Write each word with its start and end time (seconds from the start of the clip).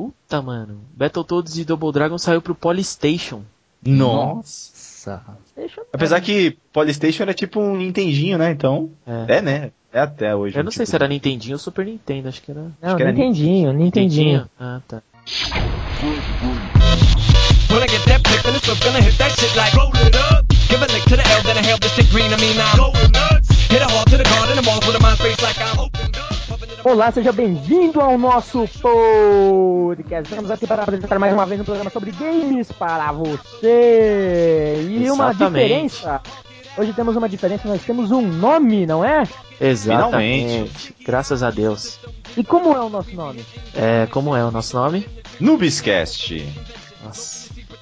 Puta, 0.00 0.40
mano. 0.40 0.80
Battletoads 0.96 1.58
e 1.58 1.64
Double 1.64 1.92
Dragon 1.92 2.16
saiu 2.16 2.40
pro 2.40 2.54
Polystation. 2.54 3.42
Nossa. 3.84 5.22
Eu- 5.56 5.68
Apesar 5.92 6.20
que 6.20 6.56
Polystation 6.72 7.22
era 7.24 7.34
tipo 7.34 7.60
um 7.60 7.76
Nintendinho, 7.76 8.38
né? 8.38 8.50
Então, 8.50 8.90
É. 9.06 9.36
é, 9.36 9.42
né? 9.42 9.70
É 9.92 10.00
até 10.00 10.34
hoje. 10.36 10.56
Eu 10.56 10.62
não 10.62 10.70
tipo, 10.70 10.76
sei 10.78 10.86
se 10.86 10.94
era 10.94 11.08
Nintendinho 11.08 11.54
ou 11.54 11.58
Super 11.58 11.84
Nintendo, 11.86 12.28
acho 12.28 12.40
que 12.42 12.50
era. 12.50 12.60
Não, 12.80 12.96
que 12.96 13.02
era 13.02 13.12
Nintendinho, 13.12 13.72
Nintendinho. 13.72 14.48
Ah, 14.58 14.80
tá. 14.86 15.02
When 17.70 17.82
I 17.82 17.86
get 17.88 18.04
that 18.06 18.20
flip, 18.28 18.42
then 18.42 18.54
it's 18.56 18.80
gonna 18.84 19.00
hit 19.00 19.16
that 19.18 19.30
shit 19.38 19.54
like 19.56 19.76
roll 19.76 19.90
it 20.06 20.16
up. 20.16 20.46
Give 20.68 20.82
a 20.82 20.86
lick 20.92 21.02
to 21.04 21.16
the 21.16 21.22
L, 21.22 21.42
then 21.44 21.56
I 21.58 21.62
help 21.66 21.80
this 21.80 22.10
green. 22.10 22.32
I 22.32 22.36
mean, 22.36 22.56
I'm 22.60 22.76
going 22.76 23.16
up. 23.16 23.39
Olá, 26.82 27.12
seja 27.12 27.30
bem-vindo 27.30 28.00
ao 28.00 28.18
nosso 28.18 28.66
podcast. 28.82 30.28
Estamos 30.28 30.50
aqui 30.50 30.66
para 30.66 30.82
apresentar 30.82 31.18
mais 31.18 31.32
uma 31.32 31.46
vez 31.46 31.60
um 31.60 31.64
programa 31.64 31.88
sobre 31.90 32.10
games 32.10 32.72
para 32.72 33.12
você. 33.12 34.86
E 34.90 35.10
uma 35.10 35.30
Exatamente. 35.30 35.62
diferença. 35.62 36.20
Hoje 36.76 36.92
temos 36.92 37.14
uma 37.16 37.28
diferença, 37.28 37.68
nós 37.68 37.82
temos 37.82 38.10
um 38.10 38.22
nome, 38.22 38.86
não 38.86 39.04
é? 39.04 39.22
Exatamente. 39.60 40.94
Graças 41.04 41.42
a 41.42 41.50
Deus. 41.50 42.00
E 42.36 42.42
como 42.42 42.72
é 42.72 42.80
o 42.80 42.88
nosso 42.88 43.14
nome? 43.14 43.44
É, 43.74 44.06
como 44.06 44.34
é 44.34 44.44
o 44.44 44.50
nosso 44.50 44.76
nome? 44.76 45.06
Nubiscast. 45.38 46.44
Nossa, 47.04 47.39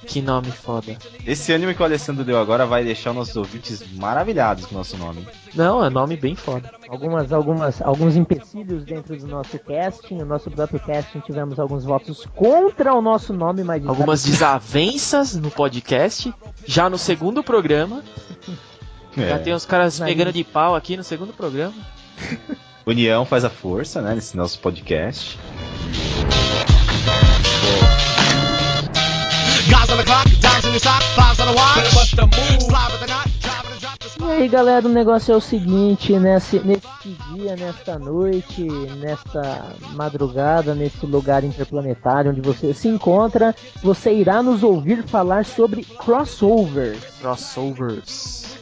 que 0.09 0.21
nome 0.23 0.51
foda. 0.51 0.97
Esse 1.25 1.53
anime 1.53 1.75
que 1.75 1.81
o 1.81 1.85
Alessandro 1.85 2.23
deu 2.25 2.39
agora 2.39 2.65
vai 2.65 2.83
deixar 2.83 3.13
nossos 3.13 3.35
ouvintes 3.37 3.83
maravilhados 3.93 4.65
com 4.65 4.73
o 4.73 4.77
nosso 4.79 4.97
nome. 4.97 5.27
Não, 5.53 5.85
é 5.85 5.89
nome 5.89 6.17
bem 6.17 6.35
foda. 6.35 6.71
Algumas, 6.89 7.31
algumas, 7.31 7.79
alguns 7.81 8.15
empecilhos 8.15 8.83
dentro 8.83 9.15
do 9.15 9.27
nosso 9.27 9.59
casting. 9.59 10.15
O 10.21 10.25
nosso 10.25 10.49
próprio 10.49 10.79
casting 10.79 11.19
tivemos 11.19 11.59
alguns 11.59 11.83
votos 11.85 12.25
contra 12.35 12.93
o 12.95 13.01
nosso 13.01 13.31
nome, 13.33 13.63
mas 13.63 13.85
Algumas 13.85 14.23
desavenças 14.23 15.35
no 15.35 15.51
podcast. 15.51 16.33
Já 16.65 16.89
no 16.89 16.97
segundo 16.97 17.43
programa. 17.43 18.03
Já 19.15 19.23
É. 19.35 19.37
tem 19.37 19.53
os 19.53 19.65
caras 19.65 19.99
pegando 19.99 20.33
de 20.33 20.43
pau 20.43 20.75
aqui 20.75 20.97
no 20.97 21.03
segundo 21.03 21.33
programa. 21.33 21.73
União 22.85 23.23
faz 23.25 23.45
a 23.45 23.49
força, 23.49 24.01
né? 24.01 24.15
Nesse 24.15 24.35
nosso 24.35 24.57
podcast. 24.59 25.37
E 34.19 34.31
aí 34.31 34.47
galera, 34.47 34.85
o 34.85 34.89
negócio 34.89 35.33
é 35.33 35.35
o 35.35 35.41
seguinte, 35.41 36.17
nesse, 36.19 36.59
nesse 36.59 36.87
dia, 37.33 37.55
nesta 37.55 37.97
noite, 37.97 38.63
nesta 38.97 39.75
madrugada, 39.95 40.75
nesse 40.75 41.05
lugar 41.05 41.43
interplanetário 41.43 42.31
onde 42.31 42.41
você 42.41 42.73
se 42.73 42.87
encontra, 42.87 43.55
você 43.81 44.13
irá 44.13 44.43
nos 44.43 44.61
ouvir 44.63 45.03
falar 45.03 45.45
sobre 45.45 45.83
crossovers. 45.83 47.03
Crossovers. 47.19 48.57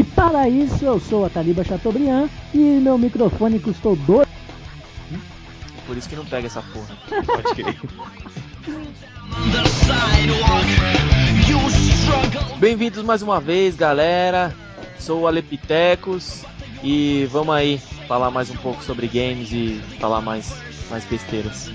E 0.00 0.04
para 0.04 0.48
isso 0.48 0.82
eu 0.82 0.98
sou 0.98 1.26
a 1.26 1.28
Taliba 1.28 1.62
Chateaubriand 1.62 2.30
e 2.54 2.56
meu 2.56 2.96
microfone 2.96 3.60
custou 3.60 3.94
dois. 3.94 4.26
Por 5.86 5.94
isso 5.94 6.08
que 6.08 6.16
não 6.16 6.24
pega 6.24 6.46
essa 6.46 6.62
porra. 6.62 6.96
Pode 7.26 7.54
crer. 7.54 7.78
Bem-vindos 12.58 13.04
mais 13.04 13.20
uma 13.20 13.42
vez, 13.42 13.76
galera. 13.76 14.56
Sou 14.98 15.20
o 15.20 15.26
Alepitecos 15.26 16.46
e 16.82 17.26
vamos 17.30 17.54
aí 17.54 17.78
falar 18.06 18.30
mais 18.30 18.50
um 18.50 18.56
pouco 18.56 18.82
sobre 18.82 19.06
games 19.06 19.52
e 19.52 19.80
falar 19.98 20.20
mais, 20.20 20.52
mais 20.90 21.04
besteiras. 21.04 21.70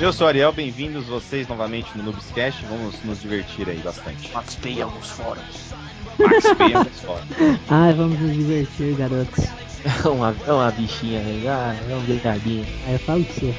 Eu 0.00 0.12
sou 0.12 0.26
o 0.26 0.28
Ariel, 0.28 0.52
bem-vindos 0.52 1.06
vocês 1.06 1.46
novamente 1.46 1.88
no 1.96 2.02
Nubiscast. 2.04 2.64
Vamos 2.66 2.94
nos 3.04 3.20
divertir 3.20 3.68
aí 3.68 3.78
bastante. 3.78 4.28
Participei 4.28 4.82
alguns 4.82 5.10
fóruns. 5.10 5.72
Participei 6.18 6.74
ambos 6.74 7.00
fora. 7.00 7.22
Ai, 7.70 7.92
vamos 7.92 8.18
nos 8.18 8.32
divertir, 8.32 8.96
garotos. 8.96 9.44
É 9.84 10.08
uma, 10.08 10.36
é 10.46 10.52
uma 10.52 10.70
bichinha, 10.70 11.20
né? 11.20 11.48
Ah, 11.48 11.76
é 11.90 11.94
um 11.94 12.04
deitadinho. 12.04 12.66
Aí 12.86 12.92
eu 12.94 12.98
falo 13.00 13.24
pra 13.24 13.34
você. 13.34 13.54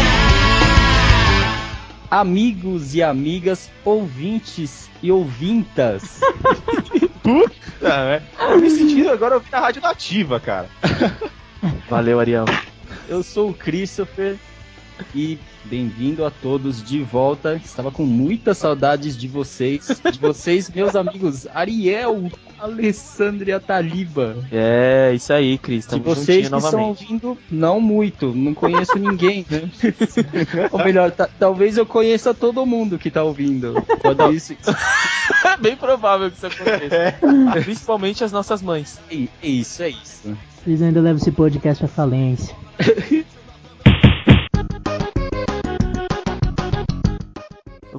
amigos 2.10 2.94
e 2.94 3.02
amigas, 3.02 3.70
ouvintes 3.84 4.88
e 5.02 5.10
ouvintas. 5.10 6.20
Puta, 7.22 8.04
né? 8.04 8.22
Eu 8.38 8.60
me 8.60 8.70
senti 8.70 9.06
agora 9.08 9.34
ouvindo 9.34 9.54
a 9.54 9.60
rádio 9.60 9.82
nativa, 9.82 10.38
cara. 10.40 10.68
Valeu, 11.88 12.20
Ariel. 12.20 12.44
Eu 13.08 13.22
sou 13.22 13.50
o 13.50 13.54
Christopher 13.54 14.36
e 15.14 15.38
bem-vindo 15.68 16.24
a 16.24 16.30
todos 16.30 16.82
de 16.82 17.02
volta. 17.02 17.60
Estava 17.64 17.90
com 17.90 18.04
muitas 18.04 18.58
saudades 18.58 19.16
de 19.16 19.26
vocês, 19.28 20.00
de 20.12 20.18
vocês, 20.18 20.70
meus 20.70 20.94
amigos 20.94 21.46
Ariel, 21.52 22.30
Alessandro 22.58 23.48
e 23.48 23.52
a 23.52 23.60
Taliba. 23.60 24.36
É, 24.50 25.12
isso 25.14 25.32
aí, 25.32 25.58
Cris. 25.58 25.86
De 25.86 25.98
vocês 26.00 26.48
que 26.48 26.54
estão 26.54 26.60
novamente. 26.60 26.86
ouvindo, 27.02 27.38
não 27.50 27.80
muito, 27.80 28.32
não 28.34 28.54
conheço 28.54 28.98
ninguém, 28.98 29.44
né? 29.50 29.68
Ou 30.70 30.78
melhor, 30.84 31.10
ta- 31.10 31.28
talvez 31.38 31.76
eu 31.76 31.84
conheça 31.84 32.32
todo 32.32 32.64
mundo 32.64 32.98
que 32.98 33.10
tá 33.10 33.22
ouvindo. 33.22 33.74
Pode 34.00 34.34
isso. 34.36 34.54
É 35.44 35.56
bem 35.58 35.76
provável 35.76 36.30
que 36.30 36.36
isso 36.36 36.46
aconteça. 36.46 37.18
Principalmente 37.64 38.22
as 38.24 38.32
nossas 38.32 38.62
mães. 38.62 38.98
É 39.10 39.46
isso, 39.46 39.82
é 39.82 39.90
isso. 39.90 40.36
Eles 40.66 40.80
ainda 40.82 41.00
levam 41.00 41.18
esse 41.18 41.30
podcast 41.32 41.84
à 41.84 41.88
falência. 41.88 42.54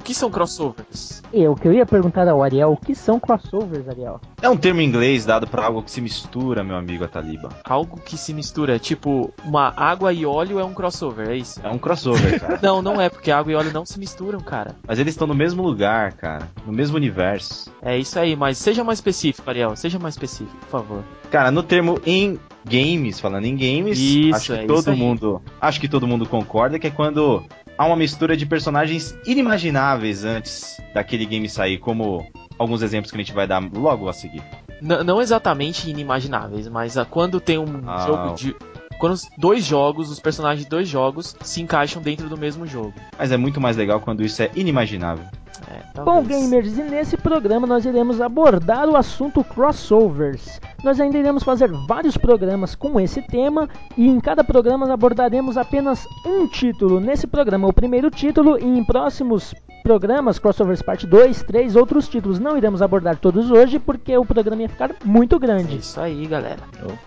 Que 0.08 0.14
são 0.14 0.30
crossovers? 0.30 1.22
Eu, 1.30 1.54
que 1.54 1.68
eu 1.68 1.72
ia 1.74 1.84
perguntar 1.84 2.26
ao 2.26 2.42
Ariel, 2.42 2.72
o 2.72 2.76
que 2.78 2.94
são 2.94 3.20
crossovers, 3.20 3.86
Ariel? 3.86 4.18
É 4.40 4.48
um 4.48 4.56
termo 4.56 4.80
em 4.80 4.88
inglês 4.88 5.26
dado 5.26 5.46
pra 5.46 5.66
algo 5.66 5.82
que 5.82 5.90
se 5.90 6.00
mistura, 6.00 6.64
meu 6.64 6.76
amigo 6.76 7.04
Ataliba. 7.04 7.50
Algo 7.62 8.00
que 8.00 8.16
se 8.16 8.32
mistura, 8.32 8.78
tipo, 8.78 9.30
uma 9.44 9.70
água 9.76 10.10
e 10.10 10.24
óleo 10.24 10.58
é 10.58 10.64
um 10.64 10.72
crossover, 10.72 11.28
é 11.28 11.36
isso? 11.36 11.60
É 11.62 11.68
um 11.68 11.76
crossover, 11.76 12.40
cara. 12.40 12.58
Não, 12.62 12.80
não 12.80 12.98
é, 12.98 13.10
porque 13.10 13.30
água 13.30 13.52
e 13.52 13.54
óleo 13.54 13.70
não 13.70 13.84
se 13.84 13.98
misturam, 13.98 14.40
cara. 14.40 14.74
Mas 14.86 14.98
eles 14.98 15.12
estão 15.12 15.26
no 15.26 15.34
mesmo 15.34 15.62
lugar, 15.62 16.14
cara. 16.14 16.48
No 16.66 16.72
mesmo 16.72 16.96
universo. 16.96 17.70
É 17.82 17.98
isso 17.98 18.18
aí, 18.18 18.34
mas 18.34 18.56
seja 18.56 18.82
mais 18.82 18.98
específico, 18.98 19.48
Ariel. 19.50 19.76
Seja 19.76 19.98
mais 19.98 20.14
específico, 20.14 20.56
por 20.56 20.68
favor. 20.70 21.04
Cara, 21.30 21.50
no 21.50 21.62
termo 21.62 22.00
em 22.06 22.40
games, 22.64 23.20
falando 23.20 23.44
em 23.44 23.54
games, 23.54 23.98
Isso, 23.98 24.34
acho 24.34 24.54
que 24.54 24.60
é 24.60 24.66
todo 24.66 24.96
mundo, 24.96 25.42
acho 25.60 25.80
que 25.80 25.88
todo 25.88 26.06
mundo 26.06 26.26
concorda 26.26 26.78
que 26.78 26.86
é 26.86 26.90
quando 26.90 27.44
há 27.78 27.86
uma 27.86 27.96
mistura 27.96 28.36
de 28.36 28.44
personagens 28.44 29.16
inimagináveis 29.24 30.24
antes 30.24 30.76
daquele 30.92 31.24
game 31.24 31.48
sair, 31.48 31.78
como 31.78 32.26
alguns 32.58 32.82
exemplos 32.82 33.10
que 33.10 33.16
a 33.16 33.20
gente 33.20 33.32
vai 33.32 33.46
dar 33.46 33.62
logo 33.72 34.08
a 34.08 34.12
seguir. 34.12 34.42
N- 34.82 35.02
não 35.04 35.20
exatamente 35.22 35.88
inimagináveis, 35.88 36.68
mas 36.68 36.98
ah, 36.98 37.04
quando 37.04 37.40
tem 37.40 37.56
um 37.58 37.82
Ah. 37.86 38.04
jogo 38.06 38.34
de. 38.34 38.54
Quando 38.98 39.16
dois 39.38 39.64
jogos, 39.64 40.10
os 40.10 40.18
personagens 40.18 40.64
de 40.64 40.68
dois 40.70 40.88
jogos 40.88 41.36
se 41.42 41.62
encaixam 41.62 42.02
dentro 42.02 42.28
do 42.28 42.36
mesmo 42.36 42.66
jogo. 42.66 42.92
Mas 43.16 43.30
é 43.30 43.36
muito 43.36 43.60
mais 43.60 43.76
legal 43.76 44.00
quando 44.00 44.24
isso 44.24 44.42
é 44.42 44.50
inimaginável. 44.56 45.24
É, 45.70 45.82
Bom, 46.04 46.22
gamers, 46.22 46.78
e 46.78 46.82
nesse 46.82 47.16
programa 47.16 47.66
nós 47.66 47.84
iremos 47.84 48.20
abordar 48.20 48.88
o 48.88 48.96
assunto 48.96 49.42
crossovers. 49.44 50.60
Nós 50.84 51.00
ainda 51.00 51.18
iremos 51.18 51.42
fazer 51.42 51.70
vários 51.86 52.16
programas 52.16 52.74
com 52.74 53.00
esse 53.00 53.20
tema 53.22 53.68
e 53.96 54.06
em 54.06 54.20
cada 54.20 54.44
programa 54.44 54.92
abordaremos 54.92 55.56
apenas 55.56 56.06
um 56.26 56.46
título. 56.46 57.00
Nesse 57.00 57.26
programa, 57.26 57.68
o 57.68 57.72
primeiro 57.72 58.10
título, 58.10 58.58
e 58.58 58.64
em 58.64 58.84
próximos 58.84 59.54
programas, 59.82 60.38
crossovers 60.38 60.82
parte 60.82 61.06
2, 61.06 61.42
3, 61.44 61.74
outros 61.76 62.08
títulos. 62.08 62.38
Não 62.38 62.56
iremos 62.56 62.82
abordar 62.82 63.16
todos 63.16 63.50
hoje 63.50 63.78
porque 63.78 64.16
o 64.16 64.24
programa 64.24 64.62
ia 64.62 64.68
ficar 64.68 64.94
muito 65.04 65.36
É 65.36 65.38
grande. 65.38 65.78
isso 65.78 66.00
aí, 66.00 66.26
galera. 66.26 66.60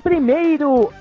Primeiro, 0.03 0.91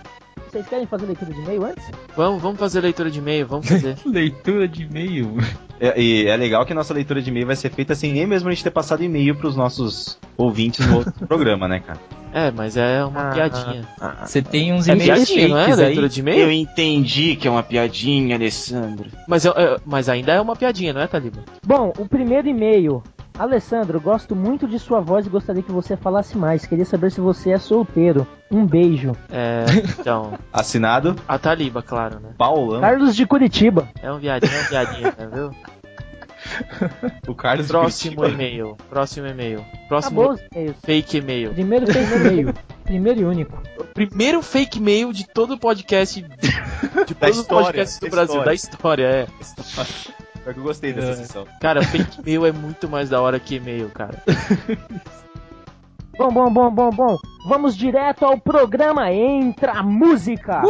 vocês 0.50 0.66
querem 0.66 0.86
fazer 0.86 1.06
leitura 1.06 1.32
de 1.32 1.40
e-mail 1.40 1.64
antes? 1.64 1.84
Vamos, 2.16 2.42
vamos 2.42 2.58
fazer 2.58 2.80
leitura 2.80 3.10
de 3.10 3.18
e-mail, 3.18 3.46
vamos 3.46 3.68
fazer. 3.68 3.96
Leitura 4.04 4.66
de 4.66 4.82
e-mail. 4.84 5.36
É- 5.78 6.00
E 6.00 6.26
é 6.26 6.36
legal 6.36 6.64
que 6.66 6.72
a 6.72 6.74
nossa 6.74 6.92
leitura 6.92 7.22
de 7.22 7.30
e-mail 7.30 7.46
vai 7.46 7.56
ser 7.56 7.70
feita 7.70 7.94
sem 7.94 8.12
nem 8.12 8.26
mesmo 8.26 8.48
a 8.48 8.52
gente 8.52 8.64
ter 8.64 8.70
passado 8.70 9.02
e-mail 9.04 9.34
pros 9.36 9.54
nossos 9.56 10.18
ouvintes 10.36 10.84
no 10.86 10.96
outro 10.98 11.12
programa, 11.26 11.68
né, 11.68 11.80
cara? 11.80 11.98
é, 12.32 12.50
mas 12.50 12.76
é 12.76 13.04
uma 13.04 13.30
piadinha. 13.32 13.88
Você 14.24 14.40
tem 14.42 14.72
uns 14.72 14.88
É 14.88 14.92
e-mails 14.92 15.28
piadinha, 15.28 15.48
não 15.48 15.58
é? 15.58 15.74
Leitura 15.74 16.08
de 16.08 16.20
e-mail? 16.20 16.50
entendi 16.50 17.36
que 17.36 17.46
é 17.48 17.50
uma 17.50 17.62
piadinha, 17.62 18.36
Alessandro. 18.36 19.08
Mas, 19.28 19.44
é- 19.44 19.48
é- 19.50 19.76
mas 19.86 20.08
ainda 20.08 20.32
é 20.32 20.40
uma 20.40 20.54
piadinha, 20.56 20.92
não 20.92 21.00
é, 21.00 21.06
Taliba? 21.06 21.38
Bom, 21.64 21.92
o 21.98 22.06
primeiro 22.08 22.48
e-mail 22.48 23.02
Alessandro, 23.40 23.98
gosto 23.98 24.36
muito 24.36 24.68
de 24.68 24.78
sua 24.78 25.00
voz 25.00 25.26
e 25.26 25.30
gostaria 25.30 25.62
que 25.62 25.72
você 25.72 25.96
falasse 25.96 26.36
mais. 26.36 26.66
Queria 26.66 26.84
saber 26.84 27.10
se 27.10 27.22
você 27.22 27.52
é 27.52 27.58
solteiro. 27.58 28.26
Um 28.50 28.66
beijo. 28.66 29.12
É, 29.30 29.64
então, 29.98 30.38
Assinado 30.52 31.16
a 31.26 31.38
Taliba, 31.38 31.82
claro, 31.82 32.20
né? 32.20 32.34
Paulão. 32.36 32.82
Carlos 32.82 33.16
de 33.16 33.24
Curitiba. 33.26 33.88
É 34.02 34.12
um 34.12 34.18
viadinho, 34.18 34.52
é 34.54 34.60
um 34.60 34.68
viadinho, 34.68 35.04
né, 35.04 35.30
viu? 35.32 35.50
O 37.28 37.34
Carlos 37.34 37.66
de 37.66 37.72
Próximo 37.72 38.26
e-mail. 38.26 38.76
Próximo 38.88 39.26
e-mail. 39.26 39.64
Próximo 39.88 40.20
Acabou 40.22 40.34
os 40.34 40.40
e-mails. 40.52 40.76
fake 40.84 41.18
e-mail. 41.18 41.52
Primeiro 41.52 41.86
fake 41.86 42.14
e-mail. 42.14 42.54
Primeiro 42.84 43.20
e 43.20 43.24
único. 43.24 43.62
Primeiro 43.94 44.42
fake 44.42 44.78
e-mail 44.78 45.12
de 45.12 45.26
todo 45.26 45.54
o 45.54 45.58
podcast. 45.58 46.20
De 46.20 47.14
todos 47.14 47.36
os 47.36 47.42
história, 47.42 47.66
podcasts 47.66 47.98
do 48.00 48.06
da 48.06 48.10
Brasil, 48.10 48.34
história. 48.34 48.44
da 48.44 48.54
história, 48.54 49.06
é. 49.06 49.26
Pior 50.50 50.54
que 50.54 50.60
eu 50.60 50.64
gostei 50.64 50.92
dessa 50.92 51.14
sessão. 51.14 51.46
Cara, 51.60 51.82
fake 51.86 52.20
e-mail 52.20 52.46
é 52.46 52.52
muito 52.52 52.88
mais 52.88 53.08
da 53.08 53.20
hora 53.20 53.38
que 53.38 53.56
e-mail, 53.56 53.88
cara. 53.90 54.22
Bom, 56.18 56.28
bom, 56.28 56.52
bom, 56.52 56.70
bom, 56.70 56.90
bom. 56.90 57.16
Vamos 57.48 57.76
direto 57.76 58.24
ao 58.24 58.38
programa 58.38 59.12
Entra 59.12 59.72
a 59.72 59.82
Música. 59.82 60.62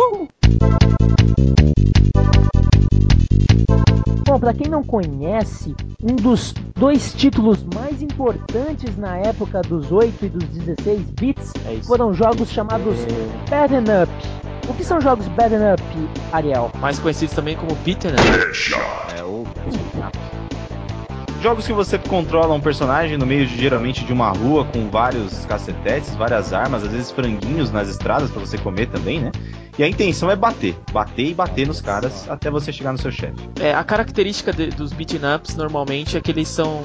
Bom, 4.27 4.38
pra 4.38 4.55
quem 4.55 4.69
não 4.69 4.82
conhece, 4.82 5.75
um 6.03 6.15
dos 6.15 6.53
dois 6.76 7.12
títulos 7.15 7.65
mais 7.75 8.00
importantes 8.03 8.97
na 8.97 9.17
época 9.17 9.61
dos 9.62 9.91
8 9.91 10.26
e 10.26 10.29
dos 10.29 10.44
16 10.49 11.00
bits 11.12 11.53
É 11.67 11.83
foram 11.83 12.15
jogos 12.15 12.50
chamados 12.50 12.97
Beaten 13.49 13.85
Up. 14.03 14.41
O 14.69 14.75
que 14.75 14.85
são 14.85 15.00
jogos 15.00 15.26
Beaten 15.29 15.73
Up, 15.73 15.83
Ariel? 16.33 16.71
Mais 16.79 16.99
conhecidos 17.00 17.35
também 17.35 17.56
como 17.56 17.75
Beaten 17.76 18.12
Up. 18.12 19.19
É, 19.19 19.25
ou... 19.25 19.39
Jogos 21.43 21.67
que 21.67 21.73
você 21.73 21.97
controla 21.99 22.55
um 22.55 22.61
personagem 22.61 23.17
no 23.17 23.25
meio 23.25 23.47
de, 23.47 23.57
geralmente 23.57 24.05
de 24.05 24.12
uma 24.12 24.29
rua 24.29 24.67
com 24.67 24.91
vários 24.91 25.47
cacetetes, 25.47 26.15
várias 26.15 26.53
armas, 26.53 26.83
às 26.85 26.91
vezes 26.93 27.11
franguinhos 27.11 27.71
nas 27.73 27.89
estradas 27.89 28.31
pra 28.31 28.41
você 28.41 28.59
comer 28.59 28.87
também, 28.89 29.21
né? 29.21 29.33
E 29.79 29.83
a 29.83 29.89
intenção 29.89 30.31
é 30.31 30.37
bater, 30.37 30.77
bater 30.93 31.29
e 31.29 31.35
bater 31.35 31.67
nos 31.67 31.81
caras 31.81 32.29
até 32.29 32.51
você 32.51 32.71
chegar 32.71 32.93
no 32.93 32.99
seu 32.99 33.11
chefe. 33.11 33.37
É, 33.59 33.73
a 33.73 33.83
característica 33.83 34.53
de- 34.53 34.67
dos 34.67 34.93
beaten 34.93 35.21
ups 35.35 35.57
normalmente 35.57 36.15
é 36.19 36.21
que 36.21 36.31
eles 36.31 36.47
são, 36.47 36.83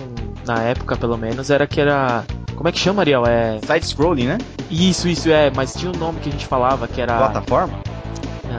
na 0.47 0.61
época 0.61 0.95
pelo 0.95 1.17
menos, 1.17 1.49
era 1.49 1.67
que 1.67 1.81
era. 1.81 2.23
Como 2.55 2.69
é 2.69 2.71
que 2.71 2.79
chama, 2.79 3.01
Ariel? 3.01 3.25
É. 3.27 3.59
Side 3.61 3.85
scrolling, 3.85 4.27
né? 4.27 4.37
Isso, 4.71 5.09
isso, 5.09 5.29
é, 5.29 5.51
mas 5.53 5.73
tinha 5.73 5.91
um 5.91 5.97
nome 5.97 6.21
que 6.21 6.29
a 6.29 6.31
gente 6.31 6.45
falava 6.45 6.87
que 6.87 7.01
era. 7.01 7.17
Plataforma? 7.17 7.73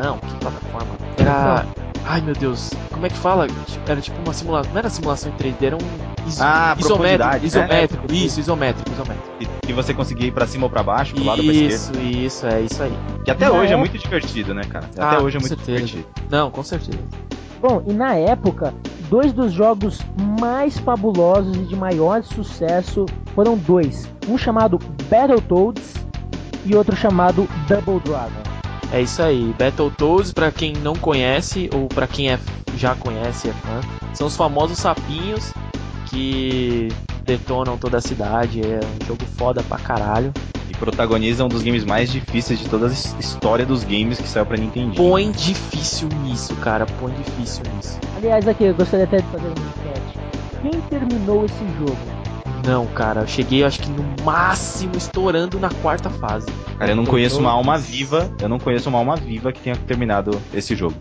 Não, 0.02 0.18
que 0.18 0.34
plataforma? 0.34 0.88
Era. 1.16 1.64
Ai 2.04 2.20
meu 2.20 2.34
Deus, 2.34 2.70
como 2.96 3.06
é 3.06 3.10
que 3.10 3.16
fala? 3.16 3.46
Era 3.86 4.00
tipo 4.00 4.16
uma 4.22 4.32
simulação. 4.32 4.72
Não 4.72 4.78
era 4.78 4.90
simulação 4.90 5.30
em 5.32 5.34
3D, 5.36 5.66
era 5.66 5.76
um 5.76 6.26
is- 6.26 6.40
Ah, 6.40 6.74
isométrico. 6.78 6.86
profundidade, 6.88 7.40
né? 7.40 7.46
Isométrico, 7.46 8.12
isso, 8.12 8.40
isométrico, 8.40 8.90
isométrico. 8.92 9.28
E, 9.40 9.70
e 9.70 9.72
você 9.72 9.94
conseguia 9.94 10.26
ir 10.28 10.32
pra 10.32 10.46
cima 10.46 10.64
ou 10.64 10.70
pra 10.70 10.82
baixo, 10.82 11.14
pro 11.14 11.24
lado 11.24 11.38
ou 11.38 11.44
pra 11.44 11.54
esquerda. 11.54 11.74
Isso, 11.74 11.92
isso, 12.00 12.46
é 12.46 12.60
isso 12.62 12.82
aí. 12.82 12.92
Que 13.24 13.30
até 13.30 13.44
Na 13.46 13.52
hoje 13.52 13.60
é 13.60 13.66
época- 13.66 13.78
muito 13.78 13.98
divertido, 13.98 14.54
né, 14.54 14.62
cara? 14.68 14.86
Até 14.86 15.02
Ah, 15.02 15.20
hoje 15.22 15.36
é 15.36 15.40
com 15.40 15.46
muito 15.46 15.56
certeza. 15.64 15.86
divertido. 15.86 16.08
Não, 16.30 16.50
com 16.50 16.62
certeza. 16.62 16.98
Bom, 17.62 17.82
e 17.86 17.92
na 17.92 18.14
época, 18.14 18.74
dois 19.08 19.32
dos 19.32 19.52
jogos 19.52 20.00
mais 20.40 20.76
fabulosos 20.78 21.56
e 21.56 21.60
de 21.60 21.74
maior 21.76 22.22
sucesso 22.22 23.06
foram 23.34 23.56
dois. 23.56 24.08
Um 24.28 24.36
chamado 24.36 24.78
Battletoads 25.10 25.94
e 26.64 26.74
outro 26.74 26.94
chamado 26.96 27.48
Double 27.68 28.00
Dragon. 28.04 28.46
É 28.92 29.00
isso 29.00 29.20
aí. 29.22 29.54
Battletoads, 29.58 30.32
pra 30.32 30.52
quem 30.52 30.72
não 30.74 30.94
conhece, 30.94 31.68
ou 31.74 31.88
pra 31.88 32.06
quem 32.06 32.30
é, 32.30 32.38
já 32.76 32.94
conhece 32.94 33.48
e 33.48 33.50
é 33.50 33.52
fã, 33.54 33.80
são 34.14 34.26
os 34.26 34.36
famosos 34.36 34.78
sapinhos 34.78 35.52
que 36.10 36.88
detonam 37.24 37.76
toda 37.76 37.98
a 37.98 38.00
cidade. 38.00 38.60
É 38.62 38.80
um 39.02 39.06
jogo 39.06 39.24
foda 39.36 39.62
pra 39.62 39.78
caralho. 39.78 40.32
E 40.68 40.74
protagoniza 40.76 41.44
um 41.44 41.48
dos 41.48 41.62
games 41.62 41.84
mais 41.84 42.10
difíceis 42.10 42.58
de 42.58 42.68
toda 42.68 42.86
a 42.86 42.90
his- 42.90 43.14
história 43.18 43.64
dos 43.64 43.84
games 43.84 44.18
que 44.20 44.28
saiu 44.28 44.46
pra 44.46 44.56
Nintendo. 44.56 44.94
Põe 44.94 45.30
difícil 45.30 46.08
nisso, 46.24 46.54
cara. 46.56 46.86
Põe 47.00 47.12
difícil 47.14 47.62
nisso. 47.76 47.98
Aliás, 48.16 48.46
aqui 48.48 48.64
eu 48.64 48.74
gostaria 48.74 49.04
até 49.04 49.18
de 49.18 49.26
fazer 49.28 49.46
uma 49.46 49.52
enquete. 49.52 50.18
Quem 50.62 50.80
terminou 50.82 51.44
esse 51.44 51.64
jogo? 51.78 51.96
Não, 52.66 52.84
cara. 52.86 53.20
Eu 53.20 53.26
cheguei, 53.28 53.62
acho 53.62 53.78
que 53.80 53.88
no 53.90 54.04
máximo, 54.24 54.96
estourando 54.96 55.58
na 55.60 55.68
quarta 55.82 56.10
fase. 56.10 56.46
Cara, 56.78 56.90
eu 56.90 56.96
não 56.96 57.06
conheço 57.06 57.38
uma 57.38 57.52
alma 57.52 57.78
viva, 57.78 58.28
eu 58.40 58.48
não 58.48 58.58
conheço 58.58 58.88
uma 58.88 58.98
alma 58.98 59.14
viva 59.14 59.52
que 59.52 59.60
tenha 59.60 59.76
terminado 59.76 60.40
esse 60.52 60.74
jogo. 60.74 60.96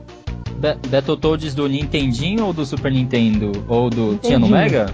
Ba- 0.58 0.78
Battletoads 0.90 1.54
do 1.54 1.68
Nintendinho 1.68 2.46
ou 2.46 2.54
do 2.54 2.66
Super 2.66 2.92
Nintendo? 2.92 3.52
Ou 3.68 3.90
do. 3.90 4.18
Tinha 4.18 4.40
no. 4.40 4.48
Mega? 4.48 4.86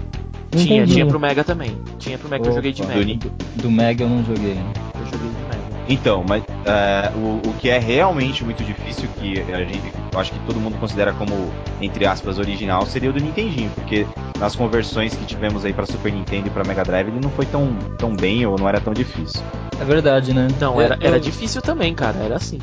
Tinha, 0.50 0.62
Nintendinho. 0.64 0.86
tinha 0.88 1.06
pro 1.06 1.18
Mega 1.20 1.42
também. 1.44 1.76
Tinha 1.98 2.18
pro 2.18 2.28
Mega, 2.28 2.42
eu 2.44 2.48
Opa, 2.48 2.56
joguei 2.56 2.72
de 2.72 2.82
do 2.82 2.88
Mega. 2.88 3.04
Nin- 3.04 3.18
Do 3.56 3.70
Mega 3.70 4.04
eu 4.04 4.08
não 4.08 4.24
joguei. 4.24 4.52
Eu 4.52 5.04
joguei 5.06 5.18
de 5.30 5.42
Mega. 5.46 5.62
Então, 5.88 6.24
mas 6.28 6.42
é, 6.66 7.10
o, 7.16 7.40
o 7.48 7.54
que 7.58 7.68
é 7.68 7.78
realmente 7.78 8.44
muito 8.44 8.62
difícil, 8.62 9.08
que 9.18 9.40
a 9.52 9.58
gente, 9.64 9.80
eu 10.12 10.20
acho 10.20 10.30
que 10.32 10.38
todo 10.40 10.60
mundo 10.60 10.76
considera 10.78 11.12
como, 11.14 11.50
entre 11.80 12.06
aspas, 12.06 12.38
original, 12.38 12.84
seria 12.86 13.10
o 13.10 13.12
do 13.12 13.18
Nintendinho, 13.20 13.70
porque 13.74 14.06
nas 14.38 14.54
conversões 14.54 15.14
que 15.14 15.24
tivemos 15.24 15.64
aí 15.64 15.72
pra 15.72 15.84
Super 15.86 16.12
Nintendo 16.12 16.46
e 16.46 16.50
pra 16.50 16.62
Mega 16.64 16.84
Drive, 16.84 17.08
ele 17.08 17.20
não 17.20 17.30
foi 17.30 17.46
tão, 17.46 17.74
tão 17.98 18.14
bem 18.14 18.44
ou 18.46 18.56
não 18.58 18.68
era 18.68 18.80
tão 18.80 18.92
difícil. 18.92 19.42
É 19.80 19.84
verdade, 19.84 20.32
né? 20.32 20.48
Não, 20.60 20.74
Eu- 20.76 20.80
era, 20.82 20.98
era 21.00 21.16
eu- 21.16 21.20
difícil 21.20 21.60
também, 21.62 21.94
cara. 21.94 22.18
Era 22.20 22.36
assim. 22.36 22.58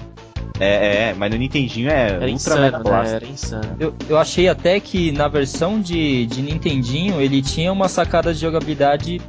É, 0.60 1.10
é, 1.10 1.16
mas 1.18 1.32
no 1.32 1.38
Nintendinho 1.38 1.90
é 1.90 2.10
Era 2.10 2.16
ultra 2.20 2.30
insano, 2.34 2.62
mega 2.62 2.80
né? 2.80 3.12
Era 3.16 3.26
insano. 3.26 3.76
Eu, 3.80 3.94
eu 4.10 4.18
achei 4.18 4.50
até 4.50 4.80
que 4.80 5.12
na 5.14 5.28
versão 5.28 5.80
de, 5.80 6.26
de 6.26 6.42
Nintendinho 6.42 7.22
ele 7.22 7.42
tinha 7.42 7.72
umas 7.72 7.92
sacadas 7.92 8.36
de 8.36 8.42
jogabilidade 8.42 9.22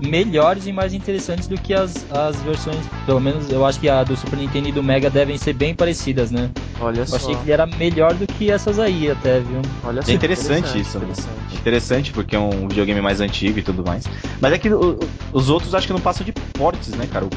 melhores 0.00 0.66
e 0.66 0.72
mais 0.72 0.92
interessantes 0.92 1.48
do 1.48 1.56
que 1.58 1.72
as, 1.72 2.04
as 2.12 2.40
versões. 2.42 2.84
Pelo 3.06 3.18
menos 3.20 3.50
eu 3.50 3.64
acho 3.64 3.80
que 3.80 3.88
a 3.88 4.04
do 4.04 4.14
Super 4.16 4.38
Nintendo 4.38 4.68
e 4.68 4.72
do 4.72 4.82
Mega 4.82 5.08
devem 5.08 5.38
ser 5.38 5.54
bem 5.54 5.74
parecidas, 5.74 6.30
né? 6.30 6.50
Olha 6.78 7.00
Eu 7.00 7.06
só. 7.06 7.16
achei 7.16 7.34
que 7.34 7.42
ele 7.44 7.52
era 7.52 7.66
melhor 7.66 8.14
do 8.14 8.26
que 8.26 8.50
essas 8.50 8.78
aí, 8.78 9.10
até, 9.10 9.40
viu? 9.40 9.62
Olha 9.82 10.02
só. 10.02 10.10
É 10.10 10.14
interessante 10.14 10.78
isso, 10.78 10.98
né? 10.98 11.06
Interessante. 11.06 11.54
Interessante, 11.54 12.12
porque 12.12 12.36
é 12.36 12.38
um 12.38 12.68
videogame 12.68 13.00
mais 13.00 13.20
antigo 13.20 13.58
e 13.58 13.62
tudo 13.62 13.82
mais. 13.84 14.06
Mas 14.40 14.52
é 14.52 14.58
que 14.58 14.68
o- 14.68 14.98
os 15.32 15.48
outros 15.48 15.74
acho 15.74 15.86
que 15.86 15.92
não 15.94 16.00
passam 16.00 16.24
de 16.26 16.32
portes, 16.32 16.88
né, 16.94 17.08
cara? 17.10 17.24
O- 17.24 17.30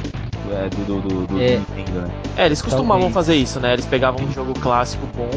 é, 0.54 0.70
do, 0.70 0.86
do, 0.86 1.02
do, 1.02 1.28
do 1.28 1.42
É. 1.42 1.58
Nintendo, 1.58 2.02
né? 2.02 2.12
É, 2.38 2.46
eles 2.46 2.62
costumavam 2.62 3.12
Talvez. 3.12 3.14
fazer 3.14 3.36
isso, 3.36 3.60
né? 3.60 3.74
Eles 3.74 3.86
pegavam 3.86 4.26
um 4.26 4.32
jogo 4.32 4.54
clássico 4.60 5.06
bom 5.16 5.30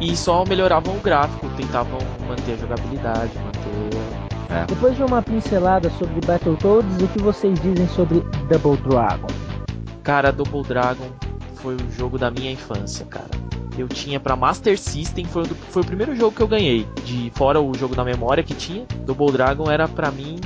e 0.00 0.16
só 0.16 0.44
melhoravam 0.46 0.96
o 0.96 1.00
gráfico, 1.00 1.48
tentavam 1.56 1.98
manter 2.28 2.52
a 2.52 2.56
jogabilidade, 2.56 3.30
manter. 3.44 4.66
Depois 4.66 4.96
de 4.96 5.02
uma 5.02 5.20
pincelada 5.20 5.90
sobre 5.90 6.24
Battletoads, 6.26 7.02
o 7.02 7.08
que 7.08 7.20
vocês 7.20 7.60
dizem 7.60 7.86
sobre 7.88 8.20
Double 8.48 8.80
Dragon? 8.88 9.26
Cara, 10.02 10.32
Double 10.32 10.62
Dragon 10.62 11.06
foi 11.56 11.74
o 11.74 11.92
jogo 11.92 12.16
da 12.16 12.30
minha 12.30 12.50
infância, 12.50 13.04
cara. 13.04 13.28
Eu 13.76 13.86
tinha 13.86 14.18
pra 14.18 14.34
Master 14.34 14.78
System, 14.78 15.24
foi 15.26 15.44
foi 15.44 15.82
o 15.82 15.84
primeiro 15.84 16.16
jogo 16.16 16.34
que 16.34 16.42
eu 16.42 16.48
ganhei. 16.48 16.86
De 17.04 17.30
fora 17.34 17.60
o 17.60 17.74
jogo 17.74 17.94
da 17.94 18.02
memória 18.04 18.42
que 18.42 18.54
tinha, 18.54 18.86
Double 19.04 19.30
Dragon 19.30 19.70
era 19.70 19.86
pra 19.86 20.10
mim 20.10 20.40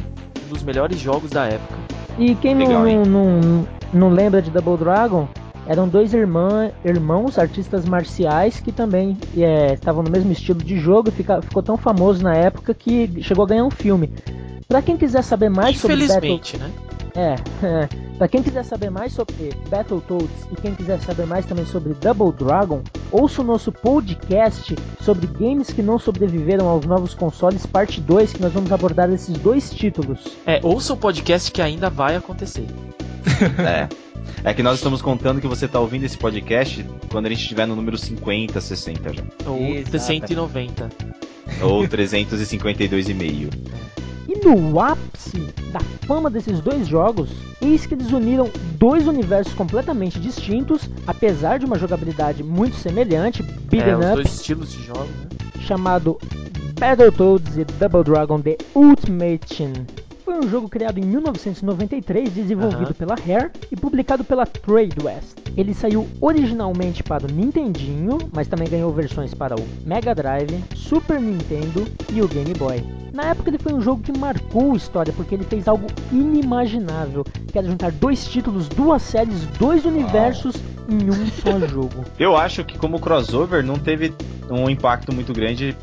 um 0.46 0.48
dos 0.52 0.62
melhores 0.64 0.98
jogos 0.98 1.30
da 1.30 1.46
época. 1.46 1.74
E 2.18 2.34
quem 2.36 2.54
não- 2.54 2.82
Legal, 2.82 3.06
não, 3.06 3.40
não, 3.40 3.68
não 3.92 4.08
lembra 4.10 4.40
de 4.42 4.50
Double 4.50 4.76
Dragon, 4.76 5.26
eram 5.66 5.88
dois 5.88 6.12
irmã, 6.12 6.70
irmãos 6.84 7.38
artistas 7.38 7.84
marciais 7.84 8.60
que 8.60 8.72
também 8.72 9.16
é, 9.36 9.74
estavam 9.74 10.02
no 10.02 10.10
mesmo 10.10 10.30
estilo 10.32 10.62
de 10.62 10.78
jogo 10.78 11.08
e 11.08 11.12
fica- 11.12 11.40
ficou 11.42 11.62
tão 11.62 11.76
famoso 11.76 12.22
na 12.22 12.34
época 12.34 12.74
que 12.74 13.22
chegou 13.22 13.44
a 13.44 13.48
ganhar 13.48 13.64
um 13.64 13.70
filme. 13.70 14.10
Pra 14.68 14.82
quem 14.82 14.96
quiser 14.96 15.22
saber 15.22 15.48
mais 15.50 15.76
sobre 15.78 15.96
Battle... 16.14 16.20
Né? 16.58 16.70
É, 17.14 17.34
é. 17.66 17.88
Pra 18.16 18.26
quem 18.28 18.42
quiser 18.42 18.64
saber 18.64 18.90
mais 18.90 19.12
sobre 19.12 19.50
Battletoads 19.68 20.46
e 20.50 20.56
quem 20.60 20.74
quiser 20.74 20.98
saber 21.00 21.26
mais 21.26 21.44
também 21.44 21.66
sobre 21.66 21.92
Double 21.94 22.32
Dragon, 22.32 22.80
ouça 23.12 23.42
o 23.42 23.44
nosso 23.44 23.70
podcast 23.70 24.74
sobre 25.00 25.26
games 25.26 25.72
que 25.72 25.82
não 25.82 25.98
sobreviveram 25.98 26.66
aos 26.66 26.86
novos 26.86 27.14
consoles, 27.14 27.66
parte 27.66 28.00
2, 28.00 28.32
que 28.32 28.42
nós 28.42 28.52
vamos 28.52 28.72
abordar 28.72 29.10
esses 29.10 29.36
dois 29.38 29.70
títulos. 29.70 30.20
É, 30.46 30.60
ouça 30.62 30.94
o 30.94 30.96
podcast 30.96 31.52
que 31.52 31.60
ainda 31.60 31.90
vai 31.90 32.16
acontecer. 32.16 32.66
É. 33.58 33.88
É 34.44 34.54
que 34.54 34.62
nós 34.62 34.76
estamos 34.76 35.02
contando 35.02 35.40
que 35.40 35.46
você 35.46 35.68
tá 35.68 35.78
ouvindo 35.78 36.04
esse 36.04 36.16
podcast 36.16 36.84
quando 37.10 37.26
a 37.26 37.28
gente 37.28 37.42
estiver 37.42 37.66
no 37.66 37.76
número 37.76 37.96
50, 37.96 38.60
60 38.60 39.14
já. 39.14 39.22
Ou 39.46 39.58
Exato. 39.58 39.98
190. 39.98 40.88
Ou 41.60 41.84
352,5. 41.84 44.01
E 44.34 44.46
no 44.46 44.80
ápice 44.80 45.38
da 45.72 45.80
fama 46.06 46.30
desses 46.30 46.58
dois 46.60 46.88
jogos, 46.88 47.28
eis 47.60 47.84
que 47.84 47.92
eles 47.92 48.10
uniram 48.12 48.50
dois 48.78 49.06
universos 49.06 49.52
completamente 49.52 50.18
distintos, 50.18 50.88
apesar 51.06 51.58
de 51.58 51.66
uma 51.66 51.78
jogabilidade 51.78 52.42
muito 52.42 52.76
semelhante, 52.76 53.42
É, 53.42 53.44
beat'em 53.68 53.94
os 53.94 54.06
up, 54.06 54.22
estilos 54.26 54.72
de 54.72 54.82
jogo, 54.84 55.04
né? 55.04 55.28
chamado 55.66 56.18
Battletoads 56.80 57.58
e 57.58 57.64
Double 57.64 58.02
Dragon 58.04 58.40
The 58.40 58.56
Ultimate 58.74 59.54
foi 60.24 60.38
um 60.38 60.48
jogo 60.48 60.68
criado 60.68 60.98
em 60.98 61.04
1993, 61.04 62.30
desenvolvido 62.30 62.94
pela 62.94 63.14
Rare 63.14 63.50
e 63.70 63.76
publicado 63.76 64.22
pela 64.24 64.46
Trade 64.46 64.96
West. 65.02 65.38
Ele 65.56 65.74
saiu 65.74 66.08
originalmente 66.20 67.02
para 67.02 67.26
o 67.26 67.30
Nintendinho, 67.30 68.18
mas 68.32 68.48
também 68.48 68.68
ganhou 68.68 68.92
versões 68.92 69.34
para 69.34 69.54
o 69.54 69.64
Mega 69.84 70.14
Drive, 70.14 70.62
Super 70.74 71.20
Nintendo 71.20 71.86
e 72.12 72.22
o 72.22 72.28
Game 72.28 72.54
Boy. 72.54 72.82
Na 73.12 73.24
época 73.24 73.50
ele 73.50 73.58
foi 73.58 73.74
um 73.74 73.80
jogo 73.80 74.02
que 74.02 74.16
marcou 74.16 74.72
a 74.72 74.76
história 74.76 75.12
porque 75.12 75.34
ele 75.34 75.44
fez 75.44 75.68
algo 75.68 75.86
inimaginável, 76.10 77.24
que 77.24 77.58
era 77.58 77.66
juntar 77.66 77.92
dois 77.92 78.24
títulos, 78.26 78.68
duas 78.68 79.02
séries, 79.02 79.44
dois 79.58 79.84
universos 79.84 80.54
em 80.88 81.10
um 81.10 81.26
só 81.26 81.58
jogo. 81.68 82.04
Eu 82.18 82.36
acho 82.36 82.64
que 82.64 82.78
como 82.78 82.98
crossover 82.98 83.62
não 83.62 83.78
teve 83.78 84.14
um 84.50 84.70
impacto 84.70 85.12
muito 85.12 85.32
grande 85.32 85.76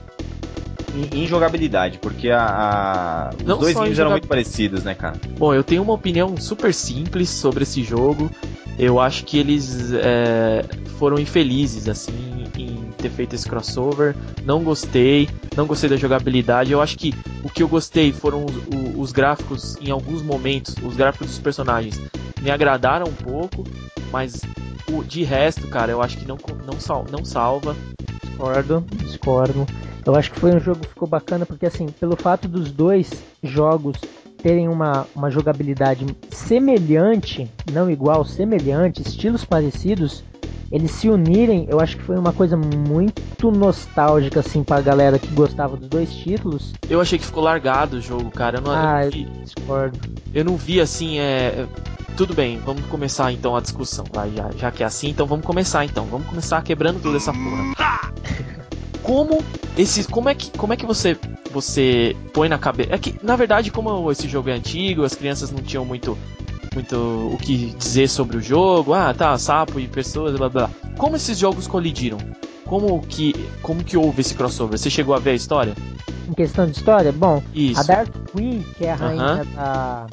em, 0.95 1.23
em 1.23 1.27
jogabilidade, 1.27 1.97
porque 1.99 2.29
a, 2.29 2.41
a- 2.41 3.33
os 3.39 3.43
Não 3.45 3.57
dois 3.59 3.75
games 3.75 3.93
eram 3.99 4.09
joga- 4.09 4.11
muito 4.11 4.27
parecidos, 4.27 4.83
né, 4.83 4.93
cara? 4.95 5.15
Bom, 5.37 5.53
eu 5.53 5.63
tenho 5.63 5.81
uma 5.83 5.93
opinião 5.93 6.35
super 6.37 6.73
simples 6.73 7.29
sobre 7.29 7.63
esse 7.63 7.83
jogo. 7.83 8.29
Eu 8.77 8.99
acho 8.99 9.25
que 9.25 9.37
eles 9.37 9.91
é, 9.93 10.63
foram 10.97 11.19
infelizes, 11.19 11.89
assim, 11.89 12.45
em 12.57 12.91
ter 12.97 13.09
feito 13.09 13.35
esse 13.35 13.47
crossover. 13.47 14.15
Não 14.45 14.63
gostei, 14.63 15.27
não 15.55 15.65
gostei 15.65 15.89
da 15.89 15.97
jogabilidade. 15.97 16.71
Eu 16.71 16.81
acho 16.81 16.97
que 16.97 17.13
o 17.43 17.49
que 17.49 17.61
eu 17.61 17.67
gostei 17.67 18.13
foram 18.13 18.45
os, 18.45 18.53
os 18.97 19.11
gráficos, 19.11 19.75
em 19.81 19.91
alguns 19.91 20.21
momentos, 20.21 20.75
os 20.81 20.95
gráficos 20.95 21.27
dos 21.27 21.39
personagens 21.39 21.99
me 22.41 22.49
agradaram 22.49 23.05
um 23.07 23.13
pouco, 23.13 23.65
mas 24.13 24.43
o, 24.89 25.03
de 25.03 25.23
resto, 25.23 25.67
cara, 25.67 25.91
eu 25.91 26.01
acho 26.01 26.17
que 26.17 26.25
não, 26.25 26.37
não, 26.65 26.79
sal, 26.79 27.05
não 27.11 27.25
salva. 27.25 27.75
Discordo, 28.23 28.85
discordo. 29.03 29.65
Eu 30.09 30.15
acho 30.15 30.31
que 30.31 30.39
foi 30.39 30.51
um 30.51 30.59
jogo 30.59 30.81
que 30.83 30.89
ficou 30.89 31.07
bacana 31.07 31.45
porque, 31.45 31.67
assim, 31.67 31.85
pelo 31.99 32.15
fato 32.15 32.47
dos 32.47 32.71
dois 32.71 33.23
jogos 33.43 33.95
terem 34.41 34.67
uma, 34.67 35.05
uma 35.15 35.29
jogabilidade 35.29 36.03
semelhante, 36.29 37.47
não 37.71 37.91
igual, 37.91 38.25
semelhante, 38.25 39.03
estilos 39.03 39.45
parecidos, 39.45 40.23
eles 40.71 40.89
se 40.91 41.09
unirem, 41.09 41.67
eu 41.69 41.79
acho 41.79 41.95
que 41.95 42.01
foi 42.03 42.17
uma 42.17 42.33
coisa 42.33 42.57
muito 42.57 43.51
nostálgica, 43.51 44.39
assim, 44.39 44.63
pra 44.63 44.81
galera 44.81 45.19
que 45.19 45.31
gostava 45.35 45.77
dos 45.77 45.87
dois 45.87 46.11
títulos. 46.11 46.73
Eu 46.89 46.99
achei 46.99 47.19
que 47.19 47.25
ficou 47.25 47.43
largado 47.43 47.97
o 47.97 48.01
jogo, 48.01 48.31
cara. 48.31 48.57
Eu 48.57 48.61
não, 48.61 48.71
eu 48.71 48.77
Ah, 48.79 49.01
não 49.03 49.09
vi- 49.11 49.27
discordo. 49.43 49.97
eu 50.33 50.43
não 50.43 50.57
vi 50.57 50.81
assim, 50.81 51.19
é. 51.19 51.67
Tudo 52.17 52.33
bem, 52.33 52.57
vamos 52.65 52.83
começar 52.87 53.31
então 53.31 53.55
a 53.55 53.61
discussão, 53.61 54.05
vai, 54.11 54.31
já, 54.31 54.49
já 54.57 54.71
que 54.71 54.81
é 54.81 54.87
assim, 54.87 55.09
então 55.09 55.27
vamos 55.27 55.45
começar 55.45 55.85
então, 55.85 56.05
vamos 56.05 56.27
começar 56.27 56.61
quebrando 56.63 56.99
toda 56.99 57.17
essa 57.17 57.31
porra. 57.31 58.09
Como 59.09 59.43
esses, 59.75 60.05
como 60.05 60.29
é 60.29 60.35
que, 60.35 60.51
como 60.55 60.71
é 60.71 60.77
que 60.77 60.85
você, 60.85 61.17
você 61.51 62.15
põe 62.31 62.47
na 62.47 62.59
cabeça? 62.59 62.93
É 62.93 62.97
que 62.99 63.15
na 63.23 63.35
verdade, 63.35 63.71
como 63.71 64.11
esse 64.11 64.27
jogo 64.27 64.49
é 64.49 64.53
antigo, 64.53 65.03
as 65.03 65.15
crianças 65.15 65.49
não 65.49 65.63
tinham 65.63 65.83
muito, 65.83 66.15
muito 66.75 66.95
o 67.33 67.35
que 67.41 67.73
dizer 67.75 68.07
sobre 68.07 68.37
o 68.37 68.41
jogo. 68.41 68.93
Ah, 68.93 69.11
tá, 69.11 69.35
sapo 69.39 69.79
e 69.79 69.87
pessoas, 69.87 70.37
blá 70.37 70.47
blá. 70.47 70.69
Como 70.95 71.15
esses 71.15 71.39
jogos 71.39 71.65
colidiram? 71.65 72.19
Como 72.67 73.01
que, 73.01 73.33
como 73.63 73.83
que 73.83 73.97
houve 73.97 74.21
esse 74.21 74.35
crossover? 74.35 74.77
Você 74.77 74.91
chegou 74.91 75.15
a 75.15 75.19
ver 75.19 75.31
a 75.31 75.35
história? 75.35 75.73
Em 76.29 76.33
questão 76.33 76.67
de 76.67 76.73
história, 76.77 77.11
bom, 77.11 77.41
Isso. 77.51 77.79
A 77.79 77.83
Dark 77.83 78.11
Queen, 78.31 78.63
que 78.77 78.85
é 78.85 78.91
a 78.91 78.95
rainha 78.95 79.23
Aham. 79.23 79.45
da. 79.55 80.07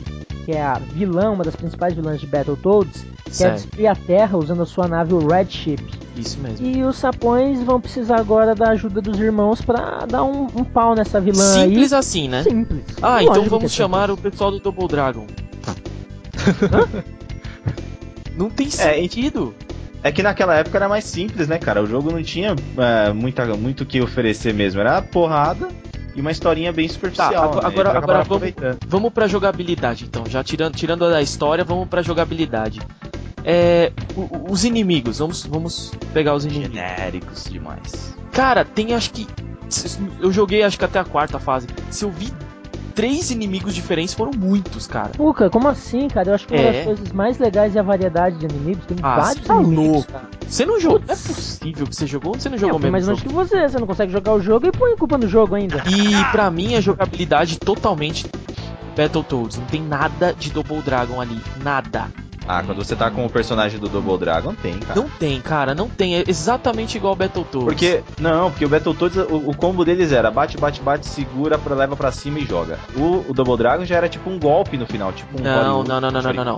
que 0.46 0.52
é 0.52 0.62
a 0.62 0.78
vilã, 0.78 1.32
uma 1.32 1.44
das 1.44 1.54
principais 1.54 1.94
vilãs 1.94 2.18
de 2.18 2.26
Battletoads, 2.26 3.04
quer 3.30 3.52
destruir 3.54 3.86
a 3.86 3.94
Terra 3.94 4.36
usando 4.38 4.62
a 4.62 4.66
sua 4.66 4.86
nave, 4.88 5.14
o 5.14 5.26
Red 5.26 5.46
Ship. 5.50 5.82
Isso 6.16 6.38
mesmo. 6.40 6.66
E 6.66 6.82
os 6.82 6.96
sapões 6.96 7.62
vão 7.62 7.78
precisar 7.80 8.18
agora 8.18 8.54
da 8.54 8.70
ajuda 8.70 9.02
dos 9.02 9.18
irmãos 9.20 9.60
pra 9.60 10.06
dar 10.06 10.24
um, 10.24 10.44
um 10.56 10.64
pau 10.64 10.94
nessa 10.94 11.20
vilã 11.20 11.42
Simples 11.42 11.92
aí. 11.92 11.98
assim, 11.98 12.28
né? 12.28 12.42
Simples. 12.42 12.84
Ah, 13.02 13.14
Lógico 13.20 13.32
então 13.32 13.44
vamos 13.50 13.64
é 13.72 13.74
chamar 13.74 14.10
o 14.10 14.14
simples. 14.14 14.32
pessoal 14.32 14.50
do 14.50 14.58
Double 14.60 14.88
Dragon. 14.88 15.26
Não 18.36 18.50
tem 18.50 18.66
É, 18.66 18.70
sentido. 18.70 19.54
É 20.02 20.12
que 20.12 20.22
naquela 20.22 20.54
época 20.54 20.76
era 20.78 20.88
mais 20.88 21.04
simples, 21.04 21.48
né, 21.48 21.58
cara? 21.58 21.82
O 21.82 21.86
jogo 21.86 22.12
não 22.12 22.22
tinha 22.22 22.54
é, 22.78 23.12
muita, 23.12 23.44
muito 23.56 23.80
o 23.82 23.86
que 23.86 24.00
oferecer 24.00 24.52
mesmo. 24.54 24.80
Era 24.80 25.00
porrada 25.02 25.68
e 26.14 26.20
uma 26.20 26.30
historinha 26.30 26.72
bem 26.72 26.86
superficial. 26.88 27.32
Tá, 27.50 27.66
agora- 27.66 27.92
né? 27.92 27.98
agora- 27.98 28.22
vamos-. 28.22 28.52
Vamos 28.86 29.12
pra 29.12 29.26
jogabilidade, 29.26 30.04
então. 30.04 30.24
Já 30.28 30.44
tirando, 30.44 30.74
tirando 30.76 31.10
da 31.10 31.20
história, 31.22 31.64
vamos 31.64 31.88
pra 31.88 32.02
jogabilidade. 32.02 32.80
É, 33.48 33.92
os 34.50 34.64
inimigos, 34.64 35.18
vamos, 35.20 35.46
vamos 35.46 35.92
pegar 36.12 36.34
os 36.34 36.44
inimigos. 36.44 36.74
Genéricos 36.74 37.44
demais. 37.44 38.16
Cara, 38.32 38.64
tem 38.64 38.92
acho 38.92 39.12
que. 39.12 39.26
Eu 40.20 40.32
joguei 40.32 40.62
acho 40.64 40.76
que 40.78 40.84
até 40.84 40.98
a 40.98 41.04
quarta 41.04 41.38
fase. 41.38 41.68
Se 41.90 42.04
eu 42.04 42.10
vi 42.10 42.32
três 42.94 43.30
inimigos 43.30 43.72
diferentes, 43.74 44.14
foram 44.14 44.32
muitos, 44.36 44.86
cara. 44.86 45.10
Puca, 45.10 45.48
como 45.48 45.68
assim, 45.68 46.08
cara? 46.08 46.30
Eu 46.30 46.34
acho 46.34 46.46
que 46.46 46.54
uma 46.54 46.62
É. 46.62 46.72
das 46.72 46.84
coisas 46.86 47.12
mais 47.12 47.38
legais 47.38 47.76
é 47.76 47.78
a 47.78 47.82
variedade 47.82 48.36
de 48.38 48.46
inimigos. 48.46 48.84
Tem 48.86 48.96
Ah, 49.02 49.16
vários 49.20 49.42
você 49.42 49.48
tá 49.48 49.54
inimigos, 49.62 49.86
louco. 49.92 50.12
cara. 50.12 50.28
Você 50.48 50.66
não 50.66 50.80
jogou. 50.80 50.98
Não 50.98 51.04
é 51.14 51.16
possível 51.16 51.86
que 51.86 51.94
você 51.96 52.06
jogou. 52.06 52.34
Você 52.34 52.48
não 52.48 52.56
Eu 52.56 52.60
jogou 52.60 52.80
fui 52.80 52.90
mesmo. 52.90 52.92
mais 52.92 53.06
longe 53.06 53.20
jogo? 53.22 53.30
que 53.30 53.34
você, 53.48 53.68
você 53.68 53.78
não 53.78 53.86
consegue 53.86 54.12
jogar 54.12 54.32
o 54.34 54.40
jogo 54.40 54.66
e 54.66 54.72
põe 54.72 54.96
culpa 54.96 55.18
no 55.18 55.28
jogo 55.28 55.54
ainda. 55.54 55.82
E 55.88 56.24
pra 56.32 56.50
mim 56.50 56.74
a 56.74 56.80
jogabilidade 56.80 57.58
totalmente 57.58 58.26
Battletoads. 58.96 59.58
Não 59.58 59.66
tem 59.66 59.82
nada 59.82 60.32
de 60.34 60.50
Double 60.50 60.80
Dragon 60.82 61.20
ali. 61.20 61.38
Nada. 61.62 62.08
Ah, 62.48 62.62
quando 62.64 62.84
você 62.84 62.94
tá 62.94 63.10
com 63.10 63.26
o 63.26 63.30
personagem 63.30 63.78
do 63.78 63.88
Double 63.88 64.18
Dragon, 64.18 64.54
tem, 64.54 64.78
cara. 64.78 65.00
Não 65.00 65.08
tem, 65.08 65.40
cara. 65.40 65.74
Não 65.74 65.88
tem. 65.88 66.16
É 66.16 66.24
exatamente 66.26 66.96
igual 66.96 67.12
ao 67.12 67.16
Battletoads. 67.16 67.66
Porque, 67.66 68.02
não, 68.20 68.50
porque 68.50 68.64
o 68.64 68.68
Battletoads, 68.68 69.16
o, 69.16 69.50
o 69.50 69.56
combo 69.56 69.84
deles 69.84 70.12
era 70.12 70.30
bate, 70.30 70.56
bate, 70.56 70.80
bate, 70.80 71.06
segura, 71.06 71.58
pra, 71.58 71.74
leva 71.74 71.96
pra 71.96 72.12
cima 72.12 72.38
e 72.38 72.44
joga. 72.44 72.78
O, 72.96 73.24
o 73.28 73.34
Double 73.34 73.56
Dragon 73.56 73.84
já 73.84 73.96
era 73.96 74.08
tipo 74.08 74.30
um 74.30 74.38
golpe 74.38 74.76
no 74.76 74.86
final, 74.86 75.12
tipo 75.12 75.40
um 75.40 75.42
Não, 75.42 75.82
não, 75.82 76.00
não, 76.00 76.10
não, 76.10 76.22
não, 76.22 76.32
não, 76.32 76.44
não. 76.44 76.56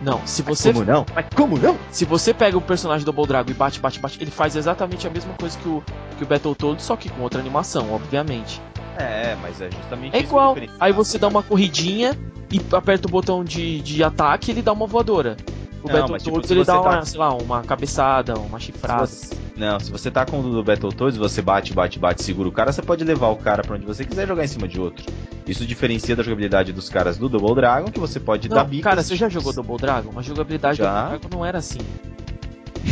Não, 0.00 0.26
se 0.26 0.42
você, 0.42 0.72
Como 0.72 0.84
não? 0.84 1.04
Mas 1.12 1.26
como 1.34 1.58
não? 1.58 1.76
se 1.90 2.04
você 2.04 2.32
pega 2.32 2.56
o 2.56 2.60
personagem 2.60 3.04
do 3.04 3.12
Double 3.12 3.26
Dragon 3.26 3.50
e 3.50 3.54
bate, 3.54 3.80
bate, 3.80 3.98
bate, 3.98 4.22
ele 4.22 4.30
faz 4.30 4.54
exatamente 4.54 5.06
a 5.06 5.10
mesma 5.10 5.34
coisa 5.34 5.58
que 5.58 5.68
o, 5.68 5.82
que 6.16 6.22
o 6.22 6.26
Battletoads, 6.26 6.84
só 6.84 6.96
que 6.96 7.08
com 7.08 7.22
outra 7.22 7.40
animação, 7.40 7.92
obviamente. 7.92 8.62
É, 8.96 9.36
mas 9.42 9.60
é 9.60 9.70
justamente 9.70 10.16
É 10.16 10.20
igual. 10.20 10.56
Aí 10.80 10.92
você 10.92 11.18
dá 11.18 11.28
uma 11.28 11.42
corridinha 11.42 12.16
e 12.50 12.60
aperta 12.72 13.06
o 13.06 13.10
botão 13.10 13.44
de, 13.44 13.80
de 13.80 14.02
ataque 14.02 14.50
ele 14.50 14.62
dá 14.62 14.72
uma 14.72 14.86
voadora. 14.86 15.36
O 15.82 15.88
Não, 15.88 16.08
mas, 16.08 16.22
tipo, 16.24 16.44
se 16.44 16.52
ele 16.52 16.64
dá 16.64 16.74
tá- 16.74 16.80
uma, 16.80 17.04
sei 17.04 17.20
lá, 17.20 17.32
uma 17.34 17.62
cabeçada, 17.62 18.36
uma 18.36 18.58
Se 18.58 18.66
chifrada. 18.66 19.06
você- 19.06 19.36
Não, 19.56 19.78
se 19.78 19.90
você 19.92 20.10
tá 20.10 20.26
com 20.26 20.40
o 20.40 20.42
do 20.42 20.62
Battletoads, 20.64 21.16
você 21.16 21.40
bate, 21.40 21.72
bate, 21.72 21.98
bate, 21.98 22.22
segura 22.22 22.48
o 22.48 22.52
cara, 22.52 22.72
você 22.72 22.82
pode 22.82 23.04
levar 23.04 23.28
o 23.28 23.36
cara 23.36 23.62
pra 23.62 23.76
onde 23.76 23.86
você 23.86 24.04
quiser 24.04 24.26
jogar 24.26 24.44
em 24.44 24.48
cima 24.48 24.66
de 24.66 24.80
outro. 24.80 25.04
Isso 25.46 25.64
diferencia 25.64 26.14
da 26.16 26.22
jogabilidade 26.22 26.72
dos 26.72 26.88
caras 26.88 27.16
do 27.16 27.28
Double 27.28 27.54
Dragon, 27.54 27.90
que 27.90 27.98
você 27.98 28.18
pode 28.20 28.48
dar 28.48 28.56
Não, 28.56 28.64
bicas. 28.66 28.84
cara, 28.84 29.02
você 29.02 29.14
já 29.16 29.28
jogou 29.28 29.52
Double 29.52 29.76
Dragon? 29.78 30.10
A 30.16 30.22
jogabilidade 30.22 30.78
do 30.78 30.84
Já. 30.84 31.02
Double 31.02 31.18
Dragon 31.20 31.36
não 31.38 31.46
era 31.46 31.58
assim. 31.58 31.80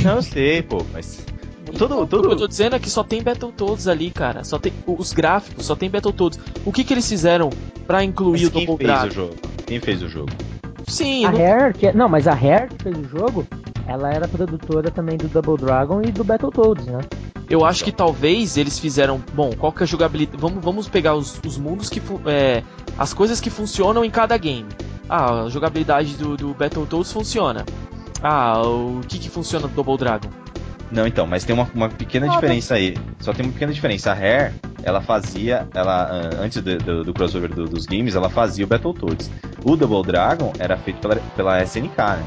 Não, 0.04 0.22
sei, 0.22 0.62
pô, 0.62 0.84
mas... 0.92 1.24
Todo, 1.78 2.06
todo... 2.06 2.24
O 2.24 2.28
que 2.28 2.34
eu 2.34 2.36
tô 2.38 2.48
dizendo 2.48 2.76
é 2.76 2.78
que 2.78 2.88
só 2.88 3.02
tem 3.02 3.22
Battletoads 3.22 3.88
ali, 3.88 4.10
cara. 4.10 4.44
Só 4.44 4.58
tem 4.58 4.72
os 4.86 5.12
gráficos, 5.12 5.66
só 5.66 5.74
tem 5.74 5.90
Battletoads. 5.90 6.38
O 6.64 6.72
que 6.72 6.84
que 6.84 6.94
eles 6.94 7.08
fizeram 7.08 7.50
pra 7.86 8.02
incluir 8.04 8.40
Mas 8.40 8.48
o 8.48 8.50
quem 8.52 8.66
Double 8.66 8.86
fez 8.86 8.98
Dragon? 8.98 9.08
o 9.08 9.14
jogo? 9.14 9.36
Quem 9.66 9.80
fez 9.80 10.02
o 10.02 10.08
jogo? 10.08 10.30
Sim, 10.86 11.24
A 11.24 11.32
não- 11.32 11.38
Rare, 11.38 11.74
que 11.74 11.86
é- 11.88 11.92
não, 11.92 12.08
mas 12.08 12.28
a 12.28 12.34
Rare 12.34 12.68
que 12.68 12.82
fez 12.84 12.96
o 12.96 13.04
jogo, 13.04 13.46
ela 13.86 14.10
era 14.12 14.28
produtora 14.28 14.90
também 14.90 15.16
do 15.16 15.26
Double 15.28 15.56
Dragon 15.56 16.00
e 16.02 16.12
do 16.12 16.22
Battletoads, 16.24 16.86
né? 16.86 17.00
eu 17.48 17.64
acho 17.64 17.84
que 17.84 17.92
talvez 17.92 18.56
eles 18.56 18.76
fizeram. 18.78 19.22
Bom, 19.32 19.50
qual 19.56 19.70
que 19.72 19.80
é 19.82 19.84
a 19.84 19.86
jogabilidade? 19.86 20.36
Vamos, 20.40 20.64
vamos 20.64 20.88
pegar 20.88 21.14
os, 21.14 21.40
os 21.46 21.56
mundos 21.56 21.88
que. 21.88 22.02
É, 22.26 22.62
as 22.98 23.14
coisas 23.14 23.40
que 23.40 23.50
funcionam 23.50 24.04
em 24.04 24.10
cada 24.10 24.36
game. 24.36 24.66
Ah, 25.08 25.42
a 25.44 25.48
jogabilidade 25.48 26.16
do, 26.16 26.36
do 26.36 26.48
Battletoads 26.54 27.12
funciona. 27.12 27.64
Ah, 28.22 28.60
o 28.62 29.00
que 29.06 29.18
que 29.18 29.28
funciona 29.30 29.68
do 29.68 29.74
Double 29.74 29.96
Dragon? 29.96 30.28
Não, 30.90 31.06
então, 31.06 31.26
mas 31.26 31.44
tem 31.44 31.54
uma, 31.54 31.68
uma 31.74 31.88
pequena 31.88 32.26
Ah, 32.26 32.30
diferença 32.30 32.74
aí. 32.74 32.96
Só 33.20 33.32
tem 33.32 33.44
uma 33.44 33.52
pequena 33.52 33.72
diferença. 33.72 34.12
A 34.12 34.14
Rare, 34.14 34.52
ela 34.82 35.00
fazia, 35.00 35.66
ela 35.74 36.04
ah, 36.04 36.36
antes 36.42 36.62
do, 36.62 36.78
do- 36.78 37.04
do 37.04 37.12
crossover 37.14 37.52
do- 37.52 37.66
dos 37.66 37.86
games, 37.86 38.14
ela 38.14 38.30
fazia 38.30 38.64
o 38.64 38.68
Battletoads. 38.68 39.30
O 39.64 39.76
Double 39.76 40.04
Dragon 40.04 40.52
era 40.58 40.76
feito 40.76 41.00
pela, 41.00 41.16
pela 41.34 41.62
SNK, 41.62 41.96
né? 41.98 42.26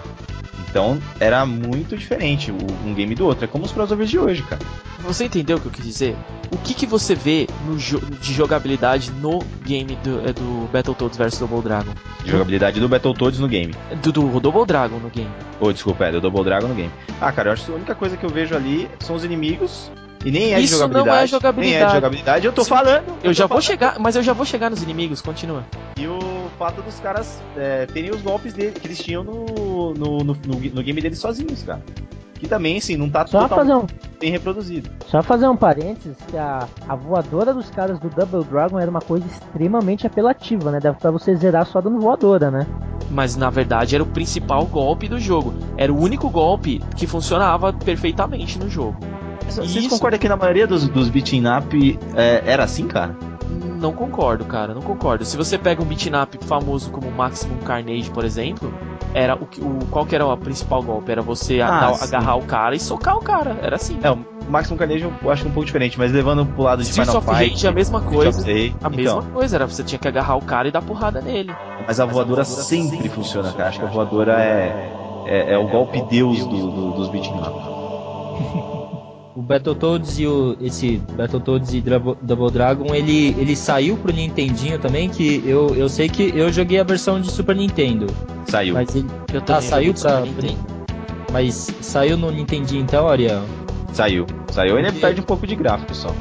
Então 0.70 1.00
era 1.20 1.46
muito 1.46 1.98
diferente 1.98 2.52
um 2.52 2.94
game 2.94 3.16
do 3.16 3.26
outro. 3.26 3.46
É 3.46 3.48
como 3.48 3.66
os 3.66 3.72
crossovers 3.72 4.10
de 4.10 4.20
hoje, 4.20 4.44
cara. 4.44 4.62
Você 5.02 5.26
entendeu 5.26 5.58
o 5.58 5.62
que 5.62 5.68
eu 5.68 5.72
quis 5.72 5.86
dizer? 5.86 6.16
O 6.52 6.58
que 6.58 6.74
que 6.74 6.86
você 6.86 7.16
vê 7.16 7.48
no 7.66 7.78
jo- 7.78 8.00
de 8.00 8.34
jogabilidade 8.34 9.12
no 9.12 9.40
game 9.66 9.96
do, 10.04 10.20
é, 10.28 10.34
do 10.34 10.70
Battletoads 10.74 11.18
vs 11.18 11.40
Double 11.40 11.62
Dragon? 11.62 11.92
De 12.24 12.32
jogabilidade 12.32 12.80
do 12.80 12.90
Battletoads 12.90 13.40
no 13.40 13.48
game. 13.48 13.74
Do, 14.04 14.12
do 14.12 14.40
Double 14.40 14.66
Dragon 14.66 14.98
no 15.00 15.10
game. 15.10 15.30
Ou, 15.60 15.72
desculpa, 15.72 16.06
é 16.06 16.12
do 16.12 16.20
Double 16.20 16.44
Dragon 16.44 16.68
no 16.68 16.76
game. 16.76 16.92
Ah, 17.22 17.32
cara, 17.32 17.50
eu 17.50 17.54
acho 17.54 17.66
que 17.66 17.72
a 17.72 17.76
única 17.76 17.96
coisa 17.96 18.18
que 18.18 18.26
eu 18.26 18.30
vejo 18.30 18.56
ali 18.56 18.90
são 19.00 19.16
os 19.16 19.24
inimigos. 19.24 19.90
E 20.26 20.32
nem 20.32 20.54
é 20.54 20.60
Isso 20.60 20.74
de 20.76 20.80
não 20.82 20.88
jogabilidade. 20.88 21.24
é 21.24 21.28
jogabilidade. 21.28 21.76
Nem 21.76 21.84
é 21.84 21.88
de 21.88 21.94
jogabilidade. 21.94 22.46
Eu 22.46 22.52
tô 22.54 22.64
Sim. 22.64 22.70
falando. 22.70 23.08
Eu 23.08 23.22
tô 23.24 23.34
já 23.34 23.44
vou 23.46 23.50
falando. 23.50 23.64
chegar, 23.64 24.00
mas 24.00 24.16
eu 24.16 24.24
já 24.24 24.34
vou 24.34 24.46
chegar 24.46 24.70
nos 24.70 24.84
inimigos, 24.84 25.22
continua. 25.22 25.64
E 25.98 26.06
o 26.08 26.20
fato 26.58 26.82
dos 26.82 27.00
caras 27.00 27.42
é, 27.56 27.86
terem 27.86 28.12
os 28.12 28.22
golpes 28.22 28.52
dele, 28.54 28.72
que 28.72 28.86
eles 28.86 29.00
tinham 29.00 29.24
no, 29.24 29.94
no, 29.94 30.18
no, 30.18 30.24
no- 30.34 30.36
no 30.74 30.84
game 30.84 31.02
deles 31.02 31.20
sozinhos, 31.20 31.64
cara. 31.64 31.82
Que 32.36 32.48
também, 32.48 32.78
assim, 32.78 32.96
não 32.96 33.10
tá 33.10 33.28
Só 33.28 33.50
fazer 33.50 33.74
um, 33.76 33.86
bem 34.20 34.32
reproduzido. 34.32 34.90
só 35.08 35.22
fazer 35.22 35.46
um 35.50 35.58
parênteses, 35.58 36.16
que 36.30 36.38
a, 36.38 36.68
a 36.88 36.96
voadora 36.96 37.54
dos 37.54 37.70
caras 37.70 38.00
do 38.00 38.10
Double 38.10 38.46
Dragon 38.46 38.80
era 38.80 38.90
uma 38.90 39.02
coisa 39.02 39.26
extremamente 39.28 40.08
apelativa, 40.08 40.72
né? 40.72 40.80
Dava 40.80 40.98
pra 40.98 41.12
você 41.12 41.36
zerar 41.36 41.66
só 41.66 41.82
dando 41.82 42.00
voadora, 42.00 42.50
né? 42.50 42.66
Mas 43.12 43.36
na 43.36 43.50
verdade 43.50 43.94
era 43.96 44.04
o 44.04 44.08
principal 44.08 44.66
golpe 44.66 45.10
do 45.10 45.20
jogo. 45.20 45.54
Era 45.76 45.92
o 45.92 46.00
único 46.02 46.30
golpe 46.30 46.82
que 46.96 47.06
funcionava 47.06 47.74
perfeitamente 47.74 48.58
no 48.58 48.70
jogo. 48.70 48.98
Vocês 49.56 49.76
Isso. 49.76 49.90
concordam 49.90 50.20
que 50.20 50.30
na 50.30 50.36
maioria 50.38 50.66
dos, 50.68 50.88
dos 50.88 51.10
beating 51.10 51.44
up 51.48 52.00
é, 52.16 52.44
era 52.46 52.64
assim, 52.64 52.88
cara? 52.88 53.16
Não 53.80 53.94
concordo, 53.94 54.44
cara, 54.44 54.74
não 54.74 54.82
concordo. 54.82 55.24
Se 55.24 55.38
você 55.38 55.58
pega 55.58 55.82
um 55.82 55.86
beat'em 55.86 56.12
up 56.22 56.38
famoso 56.46 56.92
como 56.92 57.10
Maximum 57.10 57.58
Carnage, 57.60 58.12
por 58.12 58.26
exemplo, 58.26 58.74
era 59.14 59.36
o, 59.38 59.44
o 59.66 59.86
qual 59.90 60.06
que 60.06 60.14
era 60.14 60.26
o 60.28 60.36
principal 60.38 60.84
golpe? 60.84 61.10
Era 61.10 61.22
você 61.22 61.62
Ah, 61.62 61.94
sim. 61.94 62.04
agarrar 62.04 62.36
o 62.36 62.42
cara 62.42 62.76
e 62.76 62.80
socar 62.80 63.16
o 63.18 63.22
cara. 63.22 63.58
Era 63.62 63.78
assim. 63.78 63.98
É, 64.04 64.12
o 64.12 64.20
Maximum 64.50 64.76
Carnage 64.78 65.04
eu 65.24 65.32
acho 65.32 65.48
um 65.48 65.52
pouco 65.52 65.66
diferente, 65.66 65.98
mas 65.98 66.12
levando 66.12 66.46
pro 66.46 66.64
lado 66.64 66.84
de 66.84 66.90
Streets 66.90 67.10
Final 67.10 67.22
of 67.22 67.38
Fight. 67.40 67.52
Rage 67.54 67.66
é 67.66 67.70
a 67.70 67.74
mesma 67.74 68.02
coisa. 68.02 68.42
A 68.52 68.54
então, 68.54 68.90
mesma 68.92 69.22
coisa, 69.24 69.56
era 69.56 69.66
você 69.66 69.82
tinha 69.84 69.98
que 69.98 70.08
agarrar 70.10 70.36
o 70.36 70.42
cara 70.42 70.68
e 70.68 70.72
dar 70.72 70.82
porrada 70.82 71.22
nele. 71.22 71.54
Mas 71.88 72.02
a 72.02 72.06
voadora 72.06 72.44
sempre 72.44 73.08
funciona, 73.08 73.54
cara. 73.54 73.70
Acho 73.70 73.80
que 73.80 73.86
a 73.86 73.90
voadora 73.90 74.44
é, 74.44 74.92
é, 75.26 75.54
é 75.54 75.58
o 75.58 75.68
golpe 75.70 76.02
deus 76.02 76.40
do, 76.40 76.70
do- 76.70 76.92
dos 76.96 77.08
beating 77.10 77.40
up. 77.40 78.79
O 79.36 79.42
Battletoads 79.42 80.20
e 80.20 80.26
o 80.28 80.58
esse 80.60 80.98
Battletoads 81.16 81.74
e 81.74 81.80
Drabo- 81.82 82.18
Double 82.22 82.52
Dragon, 82.52 82.94
ele 82.94 83.30
ele 83.38 83.56
saiu 83.56 83.96
pro 83.96 84.12
Nintendinho 84.12 84.80
também, 84.80 85.08
que 85.10 85.42
eu, 85.46 85.74
eu 85.76 85.88
sei 85.88 86.10
que 86.10 86.32
eu 86.36 86.52
joguei 86.52 86.80
a 86.80 86.84
versão 86.84 87.22
de 87.22 87.32
Super 87.32 87.56
Nintendo, 87.56 88.08
Saiu. 88.48 88.74
mas 88.74 88.94
ele 88.96 89.08
Eu 89.32 89.42
ah, 89.48 89.62
saiu 89.62 89.94
pra 89.94 90.22
Nintendo. 90.22 90.58
mas 91.32 91.70
saiu 91.80 92.18
no 92.18 92.32
Nintendinho 92.32 92.82
então, 92.82 93.08
Ariel. 93.08 93.44
Saiu. 93.94 94.26
Saiu. 94.52 94.78
Ele 94.78 94.88
Porque- 94.88 95.00
perde 95.00 95.22
um 95.22 95.24
pouco 95.24 95.46
de 95.48 95.56
gráfico 95.56 95.94
só. 95.96 96.14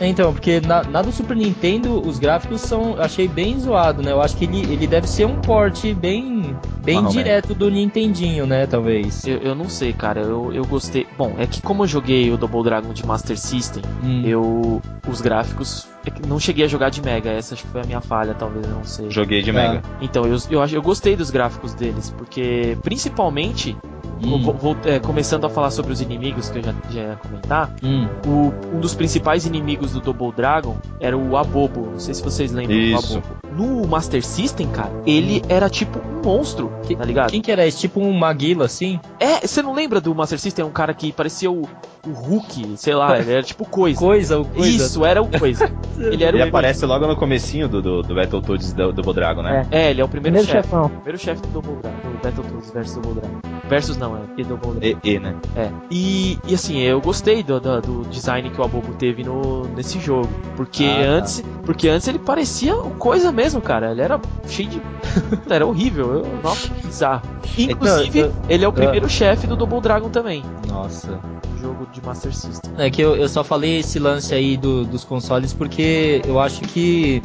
É, 0.00 0.06
Então, 0.08 0.32
porque 0.32 0.60
na, 0.60 0.82
na 0.82 1.02
do 1.02 1.12
Super 1.12 1.36
Nintendo 1.36 2.00
os 2.06 2.18
gráficos 2.18 2.60
são. 2.60 2.96
Achei 3.00 3.28
bem 3.28 3.58
zoado, 3.60 4.02
né? 4.02 4.10
Eu 4.12 4.20
acho 4.20 4.36
que 4.36 4.44
ele, 4.44 4.60
ele 4.72 4.86
deve 4.86 5.06
ser 5.08 5.24
um 5.24 5.36
porte 5.36 5.94
bem. 5.94 6.56
bem 6.82 6.98
ou 6.98 7.06
direto 7.08 7.54
do 7.54 7.70
Nintendinho, 7.70 8.46
né? 8.46 8.66
Talvez. 8.66 9.24
Eu, 9.26 9.38
eu 9.38 9.54
não 9.54 9.68
sei, 9.68 9.92
cara. 9.92 10.20
Eu, 10.20 10.52
eu 10.52 10.64
gostei. 10.64 11.06
Bom, 11.16 11.34
é 11.38 11.46
que 11.46 11.62
como 11.62 11.84
eu 11.84 11.86
joguei 11.86 12.30
o 12.30 12.36
Double 12.36 12.62
Dragon 12.64 12.92
de 12.92 13.06
Master 13.06 13.38
System, 13.38 13.82
Hum. 14.02 14.22
eu. 14.24 14.82
Os 15.06 15.20
gráficos. 15.20 15.86
é 16.06 16.26
não 16.26 16.40
cheguei 16.40 16.64
a 16.64 16.68
jogar 16.68 16.88
de 16.90 17.02
Mega, 17.02 17.30
essa 17.30 17.54
acho 17.54 17.62
que 17.62 17.68
foi 17.70 17.82
a 17.82 17.84
minha 17.84 18.00
falha, 18.00 18.32
talvez, 18.34 18.66
eu 18.66 18.72
não 18.74 18.84
sei. 18.84 19.10
Joguei 19.10 19.42
de 19.42 19.50
Ah. 19.50 19.52
Mega. 19.52 19.82
Então, 20.00 20.24
eu, 20.26 20.36
eu, 20.50 20.62
acho- 20.62 20.74
eu 20.74 20.80
gostei 20.82 21.14
dos 21.14 21.30
gráficos 21.30 21.74
deles, 21.74 22.12
porque 22.16 22.76
principalmente, 22.82 23.76
Hum. 24.24 24.42
vou- 24.42 24.54
vou- 24.54 24.76
é, 24.84 24.98
começando 24.98 25.44
a 25.44 25.48
falar 25.50 25.70
sobre 25.70 25.92
os 25.92 26.00
inimigos 26.00 26.48
que 26.50 26.58
eu 26.58 26.62
já, 26.62 26.74
já 26.90 27.00
ia 27.00 27.16
comentar, 27.16 27.70
Hum. 27.82 28.06
o- 28.26 28.76
um 28.76 28.80
dos 28.80 28.94
principais 28.94 29.46
inimigos 29.46 29.92
do 29.92 30.00
Double 30.00 30.32
Dragon 30.32 30.76
era 31.00 31.16
o 31.16 31.36
Abobo. 31.36 31.88
Não 31.92 31.98
sei 31.98 32.14
se 32.14 32.22
vocês 32.22 32.52
lembram 32.52 32.76
Isso. 32.76 33.14
do 33.14 33.18
Abobo. 33.18 33.34
No 33.54 33.86
Master 33.86 34.24
System, 34.24 34.66
cara, 34.68 34.90
ele 35.06 35.40
era 35.48 35.68
tipo 35.70 35.98
um 36.00 36.22
monstro, 36.24 36.72
Que- 36.82 36.96
tá 36.96 37.04
ligado? 37.04 37.30
Quem 37.30 37.40
que 37.40 37.52
era 37.52 37.64
esse? 37.66 37.78
Tipo 37.78 38.00
um 38.00 38.12
Maguila, 38.12 38.64
assim? 38.64 38.98
É, 39.20 39.46
você 39.46 39.62
não 39.62 39.72
lembra 39.72 40.00
do 40.00 40.12
Master 40.14 40.40
System? 40.40 40.64
Um 40.64 40.70
cara 40.70 40.92
que 40.92 41.12
parecia 41.12 41.50
o, 41.52 41.62
o 42.04 42.10
Hulk, 42.10 42.74
sei 42.76 42.94
lá, 42.94 43.16
ele 43.18 43.30
era 43.32 43.42
tipo 43.44 43.64
coisa. 43.64 43.98
Coisa, 44.04 44.38
o 44.40 44.44
coisa. 44.44 44.68
Isso, 44.84 45.04
era 45.04 45.22
o 45.22 45.28
coisa. 45.38 45.70
ele 45.98 46.24
era 46.24 46.36
Ele 46.36 46.44
o 46.44 46.48
aparece 46.48 46.84
logo 46.84 47.06
no 47.06 47.14
comecinho 47.16 47.68
do, 47.68 47.80
do, 47.80 48.02
do 48.02 48.14
Battletoads 48.14 48.72
do 48.72 48.92
Double 48.92 49.14
Dragon, 49.14 49.42
né? 49.42 49.66
É, 49.70 49.90
ele 49.90 50.00
é 50.00 50.04
o 50.04 50.08
primeiro, 50.08 50.36
Primeiro 50.38 50.46
chefe. 50.50 50.68
chefão. 50.68 50.88
Primeiro 50.88 51.18
chefe 51.18 51.42
do 51.42 51.48
Double 51.48 51.76
Dragon, 51.80 52.10
do 52.10 52.22
Battletoads 52.22 52.70
versus 52.72 52.94
Double 52.96 53.20
Dragon. 53.20 53.53
Versus 53.68 53.96
não, 53.96 54.16
é 54.16 54.20
e 54.36 54.44
Double 54.44 54.72
Dragon. 54.78 54.98
E, 55.02 55.10
e, 55.14 55.18
né? 55.18 55.34
É. 55.56 55.70
E, 55.90 56.38
e 56.46 56.54
assim, 56.54 56.78
eu 56.80 57.00
gostei 57.00 57.42
do, 57.42 57.58
do, 57.60 57.80
do 57.80 58.02
design 58.10 58.50
que 58.50 58.60
o 58.60 58.64
Abobo 58.64 58.92
teve 58.94 59.24
no, 59.24 59.64
nesse 59.68 59.98
jogo. 59.98 60.28
Porque 60.56 60.84
Ah, 60.84 60.94
tá. 61.04 61.10
antes. 61.10 61.44
Porque 61.64 61.88
antes 61.88 62.06
ele 62.08 62.18
parecia 62.18 62.74
coisa 62.98 63.32
mesmo, 63.32 63.60
cara. 63.60 63.90
Ele 63.92 64.02
era 64.02 64.20
cheio 64.46 64.68
de. 64.68 64.82
era 65.48 65.66
horrível. 65.66 66.12
Eu, 66.24 66.26
nossa, 66.42 66.68
bizarro. 66.84 67.22
Inclusive, 67.56 68.18
eu- 68.18 68.32
ele 68.48 68.64
é 68.64 68.68
o 68.68 68.72
primeiro 68.72 69.08
chefe 69.08 69.46
do 69.46 69.56
Double 69.56 69.80
Dragon 69.80 70.10
também. 70.10 70.42
Nossa. 70.68 71.18
Jogo 71.60 71.86
de 71.90 72.04
Master 72.04 72.34
System. 72.36 72.72
É 72.76 72.90
que 72.90 73.00
eu, 73.00 73.16
eu 73.16 73.28
só 73.28 73.42
falei 73.42 73.78
esse 73.78 73.98
lance 73.98 74.34
aí 74.34 74.56
do- 74.56 74.84
dos 74.84 75.02
consoles 75.04 75.54
porque 75.54 76.20
eu 76.26 76.38
acho 76.38 76.60
que 76.60 77.22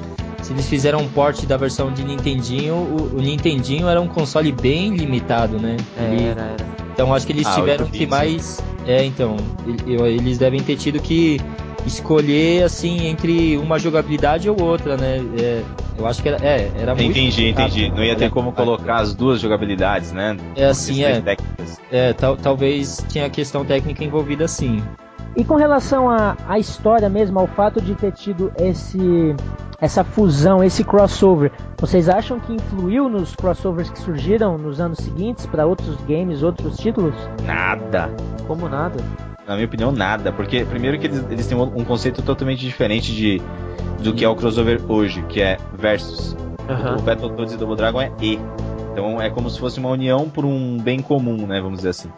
se 0.50 0.54
eles 0.54 0.68
fizeram 0.68 1.00
um 1.02 1.08
port 1.08 1.46
da 1.46 1.58
versão 1.58 1.92
de 1.92 2.04
Nintendinho, 2.04 2.74
o, 2.74 3.18
o 3.18 3.22
Nintendinho 3.22 3.88
era 3.88 4.02
um 4.02 4.08
console 4.08 4.52
bem 4.52 4.96
limitado, 4.96 5.60
né? 5.60 5.78
Ele- 5.96 6.24
Era, 6.24 6.42
era. 6.42 6.66
Então 6.92 7.14
acho 7.14 7.28
que 7.28 7.34
eles 7.34 7.46
Ah, 7.46 7.54
tiveram 7.54 7.86
8 7.86 7.92
que 7.92 8.00
bits, 8.00 8.10
mais. 8.10 8.64
É, 8.88 9.06
então. 9.06 9.38
Eles 9.86 10.40
devem 10.40 10.60
ter 10.60 10.76
tido 10.76 11.00
que 11.00 11.40
escolher 11.86 12.64
assim 12.64 13.06
entre 13.08 13.58
uma 13.58 13.78
jogabilidade 13.78 14.50
ou 14.50 14.60
outra, 14.60 14.98
né? 14.98 15.18
É, 15.40 15.62
eu 16.00 16.08
acho 16.08 16.22
que 16.24 16.30
era, 16.30 16.44
é, 16.44 16.72
era 16.76 16.96
muito. 16.96 17.12
Entendi, 17.12 17.50
entendi. 17.50 17.90
Não 17.92 18.04
ia 18.04 18.16
ter 18.16 18.32
como 18.32 18.52
colocar 18.52 18.98
as 18.98 19.14
duas 19.14 19.40
jogabilidades, 19.40 20.12
né? 20.12 20.36
É 20.56 20.66
assim, 20.66 21.04
é. 21.04 21.22
técnicas. 21.22 21.80
é 21.92 22.12
tal- 22.14 22.36
talvez 22.38 23.06
tinha 23.08 23.30
questão 23.30 23.64
técnica 23.64 24.04
envolvida 24.04 24.48
sim. 24.48 24.82
E 25.38 25.44
com 25.46 25.56
relação 25.56 26.10
à, 26.10 26.36
à 26.48 26.58
história 26.58 27.08
mesmo, 27.08 27.38
ao 27.40 27.46
fato 27.48 27.80
de 27.80 27.94
ter 27.94 28.12
tido 28.14 28.52
esse 28.60 29.36
essa 29.82 30.04
fusão, 30.04 30.64
esse 30.64 30.84
crossover, 30.84 31.52
vocês 31.78 32.10
acham 32.10 32.40
que 32.40 32.54
influiu 32.54 33.08
nos 33.08 33.36
crossovers 33.36 33.90
que 33.90 34.00
surgiram 34.00 34.58
nos 34.58 34.82
anos 34.82 35.00
seguintes 35.00 35.46
para 35.46 35.66
outros 35.66 35.96
games, 36.08 36.44
outros 36.44 36.78
títulos? 36.78 37.16
Nada. 37.46 38.10
Como 38.46 38.68
nada. 38.68 39.04
Na 39.48 39.56
minha 39.56 39.66
opinião, 39.66 39.92
nada. 39.92 40.32
Porque, 40.32 40.64
primeiro, 40.66 41.00
que 41.00 41.08
eles, 41.08 41.26
eles 41.30 41.48
têm 41.48 41.58
um 41.58 41.64
um 41.64 41.86
conceito 41.86 42.22
totalmente 42.22 42.60
diferente 42.60 43.14
de, 43.14 43.42
do 44.04 44.14
que 44.14 44.26
é 44.26 44.30
o 44.30 44.36
crossover 44.36 44.82
hoje, 44.88 45.22
que 45.24 45.42
é 45.42 45.58
versus. 45.74 46.36
Aham. 46.70 46.98
O 46.98 47.02
Battletoads 47.02 47.54
e 47.54 47.58
Double 47.58 47.76
Dragon 47.76 48.02
é 48.02 48.12
E. 48.22 48.40
Então 48.92 49.22
é 49.22 49.30
como 49.30 49.50
se 49.50 49.60
fosse 49.60 49.80
uma 49.80 49.90
união 49.90 50.30
por 50.30 50.46
um 50.46 50.78
bem 50.78 51.00
comum, 51.00 51.48
né? 51.48 51.62
Vamos 51.62 51.78
dizer 51.78 51.90
assim. 51.90 52.12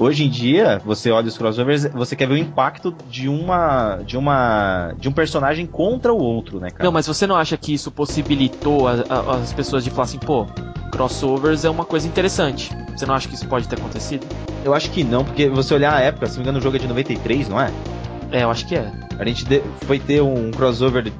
Hoje 0.00 0.24
em 0.24 0.30
dia, 0.30 0.80
você 0.82 1.10
olha 1.10 1.28
os 1.28 1.36
crossovers, 1.36 1.84
você 1.92 2.16
quer 2.16 2.26
ver 2.26 2.32
o 2.32 2.38
impacto 2.38 2.90
de 3.06 3.28
uma. 3.28 3.96
de 3.98 4.16
uma. 4.16 4.94
de 4.98 5.10
um 5.10 5.12
personagem 5.12 5.66
contra 5.66 6.10
o 6.10 6.16
outro, 6.16 6.58
né, 6.58 6.70
cara? 6.70 6.84
Não, 6.84 6.90
mas 6.90 7.06
você 7.06 7.26
não 7.26 7.36
acha 7.36 7.54
que 7.58 7.74
isso 7.74 7.90
possibilitou 7.90 8.88
a- 8.88 9.04
a- 9.10 9.36
as 9.36 9.52
pessoas 9.52 9.84
de 9.84 9.90
falar 9.90 10.04
assim, 10.04 10.18
pô, 10.18 10.46
crossovers 10.90 11.66
é 11.66 11.70
uma 11.70 11.84
coisa 11.84 12.08
interessante. 12.08 12.70
Você 12.96 13.04
não 13.04 13.14
acha 13.14 13.28
que 13.28 13.34
isso 13.34 13.46
pode 13.46 13.68
ter 13.68 13.76
acontecido? 13.76 14.26
Eu 14.64 14.72
acho 14.72 14.90
que 14.90 15.04
não, 15.04 15.22
porque 15.22 15.50
você 15.50 15.74
olhar 15.74 15.92
a 15.94 16.00
época, 16.00 16.26
se 16.26 16.32
não 16.32 16.38
me 16.38 16.42
engano, 16.44 16.58
o 16.58 16.62
jogo 16.62 16.76
é 16.76 16.78
de 16.78 16.88
93, 16.88 17.46
não 17.50 17.60
é? 17.60 17.70
É, 18.32 18.42
eu 18.44 18.50
acho 18.50 18.66
que 18.66 18.76
é. 18.76 18.90
A 19.18 19.24
gente 19.26 19.44
de- 19.44 19.62
foi 19.86 19.98
ter 19.98 20.22
um 20.22 20.50
crossover 20.50 21.12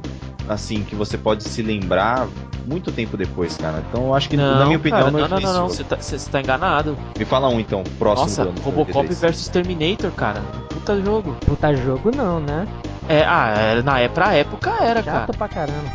assim 0.48 0.82
que 0.84 0.94
você 0.94 1.18
pode 1.18 1.44
se 1.44 1.60
lembrar 1.60 2.26
muito 2.70 2.92
tempo 2.92 3.16
depois, 3.16 3.56
cara. 3.56 3.82
Então 3.88 4.04
eu 4.06 4.14
acho 4.14 4.28
que 4.28 4.36
na 4.36 4.64
minha 4.64 4.78
opinião 4.78 5.00
cara, 5.00 5.10
não, 5.10 5.20
não, 5.20 5.28
não, 5.28 5.40
não, 5.40 5.52
não, 5.52 5.66
influenciou. 5.66 5.98
você 6.00 6.16
tá, 6.26 6.32
tá 6.32 6.40
enganado. 6.40 6.96
Me 7.18 7.24
fala 7.24 7.48
um 7.48 7.58
então, 7.58 7.82
próximo 7.98 8.28
Nossa, 8.28 8.44
do 8.44 8.50
ano. 8.50 8.60
Robocop 8.62 8.92
93. 8.94 9.20
versus 9.20 9.48
Terminator, 9.48 10.10
cara. 10.12 10.40
Puta 10.68 11.00
jogo. 11.02 11.36
Puta 11.44 11.74
jogo 11.74 12.10
não, 12.14 12.38
né? 12.40 12.66
É, 13.08 13.24
ah, 13.26 13.48
era- 13.56 13.82
na 13.82 13.98
é, 13.98 14.08
pra 14.08 14.32
época 14.34 14.70
era, 14.80 15.02
cara. 15.02 15.20
Chato 15.26 15.36
pra 15.36 15.48
caramba. 15.48 15.90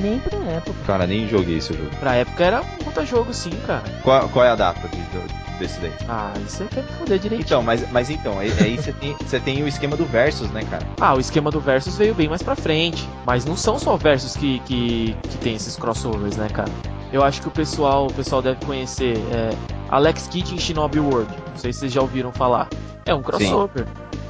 Nem 0.00 0.18
pra 0.18 0.36
época. 0.50 0.76
Cara, 0.84 1.06
nem 1.06 1.28
joguei 1.28 1.58
esse 1.58 1.72
jogo. 1.72 1.90
Pra 2.00 2.14
época 2.16 2.44
era 2.44 2.60
um 2.60 2.84
puta 2.84 3.06
jogo, 3.06 3.32
sim, 3.32 3.50
cara. 3.66 3.84
Qual, 4.02 4.28
qual 4.30 4.44
é 4.44 4.50
a 4.50 4.56
data 4.56 4.88
de- 4.88 5.45
desse 5.58 5.80
daí? 5.80 5.92
Ah, 6.08 6.32
isso 6.46 6.62
aí 6.62 6.68
quer 6.68 6.82
me 6.82 6.92
foder 6.92 7.18
direitinho. 7.18 7.46
Então, 7.46 7.62
mas, 7.62 7.90
mas 7.90 8.10
então, 8.10 8.38
aí 8.38 8.50
você 8.76 8.92
tem, 8.92 9.14
tem 9.44 9.62
o 9.62 9.68
esquema 9.68 9.96
do 9.96 10.04
versus, 10.04 10.50
né, 10.50 10.62
cara? 10.70 10.86
Ah, 11.00 11.14
o 11.14 11.20
esquema 11.20 11.50
do 11.50 11.60
Versus 11.60 11.96
veio 11.96 12.14
bem 12.14 12.28
mais 12.28 12.42
pra 12.42 12.54
frente. 12.54 13.08
Mas 13.24 13.44
não 13.44 13.56
são 13.56 13.78
só 13.78 13.96
Versus 13.96 14.36
que, 14.36 14.60
que, 14.60 15.16
que 15.22 15.38
tem 15.38 15.54
esses 15.54 15.76
crossovers, 15.76 16.36
né, 16.36 16.48
cara? 16.48 16.70
Eu 17.12 17.22
acho 17.22 17.40
que 17.40 17.48
o 17.48 17.50
pessoal, 17.50 18.06
o 18.06 18.12
pessoal 18.12 18.42
deve 18.42 18.64
conhecer 18.64 19.16
é, 19.32 19.50
Alex 19.88 20.26
Kidd 20.28 20.54
em 20.54 20.58
Shinobi 20.58 21.00
World. 21.00 21.32
Não 21.50 21.56
sei 21.56 21.72
se 21.72 21.80
vocês 21.80 21.92
já 21.92 22.00
ouviram 22.00 22.32
falar. 22.32 22.68
É 23.04 23.14
um 23.14 23.22
crossover. 23.22 23.86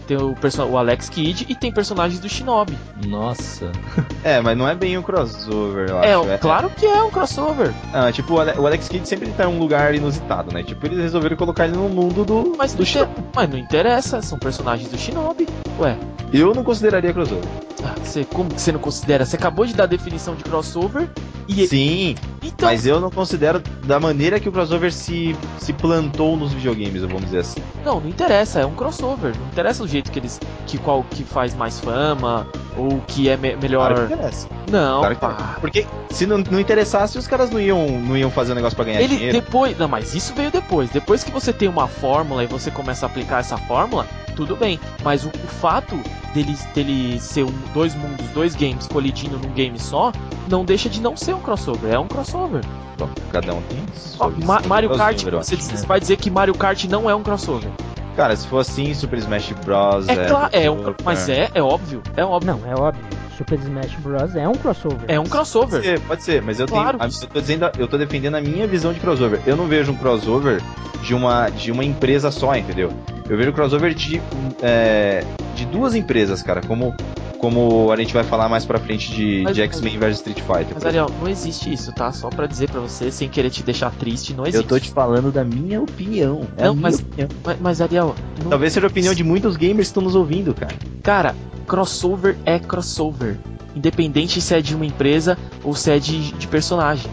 Tem 0.06 0.16
o, 0.16 0.34
o 0.70 0.78
Alex 0.78 1.08
Kidd 1.08 1.46
e 1.48 1.54
tem 1.54 1.72
personagens 1.72 2.20
do 2.20 2.28
Shinobi. 2.28 2.76
Nossa. 3.06 3.70
É, 4.24 4.40
mas 4.40 4.58
não 4.58 4.66
é 4.68 4.74
bem 4.74 4.98
um 4.98 5.02
crossover, 5.02 5.88
eu 5.88 6.02
É, 6.02 6.12
acho. 6.14 6.38
claro 6.40 6.68
que 6.70 6.84
é 6.84 7.00
um 7.00 7.10
crossover. 7.12 7.72
Ah, 7.92 8.10
tipo, 8.10 8.34
o 8.34 8.40
Ale- 8.40 8.58
o 8.58 8.66
Alex 8.66 8.88
Kidd 8.88 9.06
sempre 9.08 9.30
tá 9.30 9.44
em 9.44 9.46
um 9.46 9.58
lugar 9.60 9.94
inusitado, 9.94 10.52
né? 10.52 10.64
Tipo, 10.64 10.84
eles 10.86 10.98
resolveram 10.98 11.36
colocar 11.36 11.64
ele 11.66 11.76
no 11.76 11.88
mundo 11.88 12.24
do, 12.24 12.54
Mas 12.58 12.74
do 12.74 12.84
Shinobi. 12.84 13.12
inter- 13.12 13.24
mas 13.36 13.48
não 13.50 13.56
interessa, 13.58 14.20
são 14.22 14.36
personagens 14.36 14.90
do 14.90 14.98
Shinobi. 14.98 15.48
Ué, 15.78 15.96
Eu 16.32 16.54
não 16.54 16.64
consideraria 16.64 17.12
crossover. 17.12 17.44
ah, 17.84 17.94
você, 18.02 18.24
como 18.24 18.50
que 18.50 18.60
você 18.60 18.72
não 18.72 18.80
considera? 18.80 19.24
Você 19.24 19.36
acabou 19.36 19.66
de 19.66 19.74
dar 19.74 19.84
a 19.84 19.86
definição 19.86 20.34
de 20.34 20.42
crossover 20.44 21.08
e. 21.48 21.66
Sim, 21.66 22.14
Então, 22.42 22.68
mas 22.68 22.86
eu 22.86 23.00
não 23.00 23.10
considero 23.10 23.60
da 23.84 24.00
maneira 24.00 24.40
que 24.40 24.48
o 24.48 24.52
crossover 24.52 24.92
se, 24.92 25.36
se 25.58 25.72
plantou 25.72 26.36
nos 26.36 26.52
videogames, 26.52 27.02
vamos 27.02 27.24
dizer 27.26 27.38
assim. 27.40 27.60
Não, 27.84 28.00
não 28.00 28.08
interessa, 28.08 28.60
é 28.60 28.66
um 28.66 28.74
crossover. 28.74 29.32
Não 29.38 29.46
interessa 29.48 29.82
o 29.84 29.88
jeito 29.88 30.10
que 30.10 30.18
eles. 30.18 30.40
que 30.66 30.78
qual 30.78 31.04
que 31.04 31.22
faz 31.22 31.54
mais 31.54 31.78
fama, 31.78 32.46
ou 32.76 33.00
que 33.06 33.28
é 33.28 33.36
me- 33.36 33.54
melhor. 33.56 33.92
Claro 33.94 34.08
que 34.08 34.14
interessa. 34.14 34.48
Não, 34.70 34.98
Claro 35.00 35.14
que 35.14 35.20
tá. 35.20 35.56
Porque 35.60 35.86
se 36.10 36.26
não, 36.26 36.38
não 36.38 36.58
interessasse, 36.58 37.16
os 37.18 37.26
caras 37.28 37.50
não 37.50 37.60
iam, 37.60 37.86
não 38.00 38.16
iam 38.16 38.30
fazer 38.30 38.52
um 38.52 38.56
negócio 38.56 38.74
pra 38.74 38.84
ganhar 38.84 39.00
Ele 39.00 39.14
dinheiro. 39.16 39.40
depois, 39.40 39.78
não, 39.78 39.86
mas 39.86 40.12
isso 40.14 40.32
veio 40.34 40.50
depois. 40.50 40.90
Depois 40.90 41.22
que 41.22 41.30
você 41.30 41.52
tem 41.52 41.68
uma 41.68 41.86
fórmula 41.86 42.42
e 42.42 42.46
você 42.48 42.70
começa 42.70 43.06
a 43.06 43.08
aplicar 43.08 43.38
essa 43.40 43.56
fórmula, 43.56 44.04
tudo 44.34 44.56
bem. 44.56 44.80
Mas 45.04 45.24
o, 45.24 45.28
o 45.28 45.46
fato 45.66 45.98
dele, 46.32 46.56
dele 46.74 47.18
ser 47.20 47.42
um, 47.44 47.52
dois 47.74 47.92
mundos, 47.96 48.24
dois 48.28 48.54
games 48.54 48.86
colidindo 48.86 49.36
num 49.36 49.50
game 49.52 49.76
só, 49.80 50.12
não 50.48 50.64
deixa 50.64 50.88
de 50.88 51.00
não 51.00 51.16
ser 51.16 51.34
um 51.34 51.40
crossover. 51.40 51.92
É 51.92 51.98
um 51.98 52.06
crossover. 52.06 52.62
Bom, 52.96 53.08
cada 53.32 53.52
um 53.52 53.60
tem 53.62 53.78
Ó, 54.20 54.30
Ma- 54.44 54.62
Mario 54.66 54.90
Kart, 54.96 55.24
você, 55.24 55.56
você 55.56 55.84
vai 55.84 55.98
dizer 55.98 56.18
que 56.18 56.30
Mario 56.30 56.54
Kart 56.54 56.84
não 56.84 57.10
é 57.10 57.14
um 57.16 57.22
crossover. 57.24 57.68
Cara, 58.14 58.36
se 58.36 58.46
for 58.46 58.60
assim, 58.60 58.94
Super 58.94 59.18
Smash 59.18 59.52
Bros. 59.64 60.08
É 60.08 60.28
claro, 60.28 60.48
é 60.52 60.70
um, 60.70 60.74
crossover. 60.76 60.96
mas 61.04 61.28
é, 61.28 61.50
é 61.52 61.60
óbvio, 61.60 62.00
é 62.16 62.24
óbvio. 62.24 62.56
Não, 62.56 62.70
é 62.70 62.74
óbvio. 62.74 63.04
Super 63.36 63.58
Smash 63.58 63.92
Bros. 63.98 64.36
é 64.36 64.48
um 64.48 64.52
crossover. 64.54 65.00
É 65.08 65.18
um 65.18 65.24
Pode 65.24 65.30
crossover. 65.32 65.82
ser, 65.82 66.00
pode 66.02 66.22
ser, 66.22 66.40
mas 66.42 66.60
eu 66.60 66.66
Claro. 66.68 66.96
tenho. 66.98 67.10
Eu 67.22 67.28
tô 67.28 67.40
dizendo, 67.40 67.70
eu 67.76 67.88
tô 67.88 67.98
defendendo 67.98 68.36
a 68.36 68.40
minha 68.40 68.66
visão 68.68 68.92
de 68.92 69.00
crossover. 69.00 69.40
Eu 69.44 69.56
não 69.56 69.66
vejo 69.66 69.90
um 69.92 69.96
crossover 69.96 70.62
de 71.02 71.12
uma, 71.12 71.50
de 71.50 71.70
uma 71.72 71.84
empresa 71.84 72.30
só, 72.30 72.54
entendeu? 72.56 72.90
Eu 73.28 73.36
vejo 73.36 73.52
crossover 73.52 73.92
de, 73.92 74.22
é, 74.62 75.22
de 75.56 75.64
duas 75.66 75.94
empresas, 75.94 76.42
cara, 76.42 76.60
como, 76.60 76.94
como 77.38 77.90
a 77.90 77.96
gente 77.96 78.12
vai 78.14 78.22
falar 78.24 78.48
mais 78.48 78.64
pra 78.64 78.78
frente 78.78 79.10
de, 79.12 79.42
Mas- 79.44 79.54
de 79.56 79.62
X-Men 79.62 79.98
vs 79.98 80.16
Street 80.16 80.40
Fighter. 80.40 80.68
Mas. 80.74 80.84
Ariel, 80.86 81.10
não 81.20 81.28
existe 81.28 81.72
isso, 81.72 81.92
tá? 81.92 82.12
Só 82.12 82.28
pra 82.28 82.46
dizer 82.46 82.70
pra 82.70 82.80
você, 82.80 83.10
sem 83.10 83.28
querer 83.28 83.50
te 83.50 83.62
deixar 83.62 83.90
triste, 83.92 84.34
não 84.34 84.44
existe. 84.44 84.62
eu 84.62 84.68
tô 84.68 84.78
te 84.78 84.90
falando 84.90 85.32
da 85.32 85.42
minha 85.44 85.80
opinião. 85.80 86.42
É 86.56 86.64
Não, 86.64 86.74
minha 86.74 86.82
mas- 86.82 87.00
opinião. 87.00 87.28
Mas, 87.44 87.56
mas, 87.60 87.80
Ariel, 87.80 88.14
não- 88.42 88.50
Talvez 88.50 88.72
seja 88.72 88.86
a 88.86 88.90
opinião 88.90 89.14
de 89.14 89.24
muitos 89.24 89.56
gamers 89.56 89.88
que 89.88 89.90
estão 89.90 90.02
nos 90.02 90.14
ouvindo, 90.14 90.54
cara. 90.54 90.74
cara, 91.02 91.34
crossover 91.66 92.36
é 92.44 92.58
crossover. 92.58 93.36
Independente 93.74 94.40
se 94.40 94.54
é 94.54 94.60
de 94.62 94.74
uma 94.74 94.86
empresa 94.86 95.36
ou 95.62 95.74
se 95.74 95.90
é 95.90 95.98
de, 95.98 96.32
de 96.32 96.46
personagem. 96.46 97.10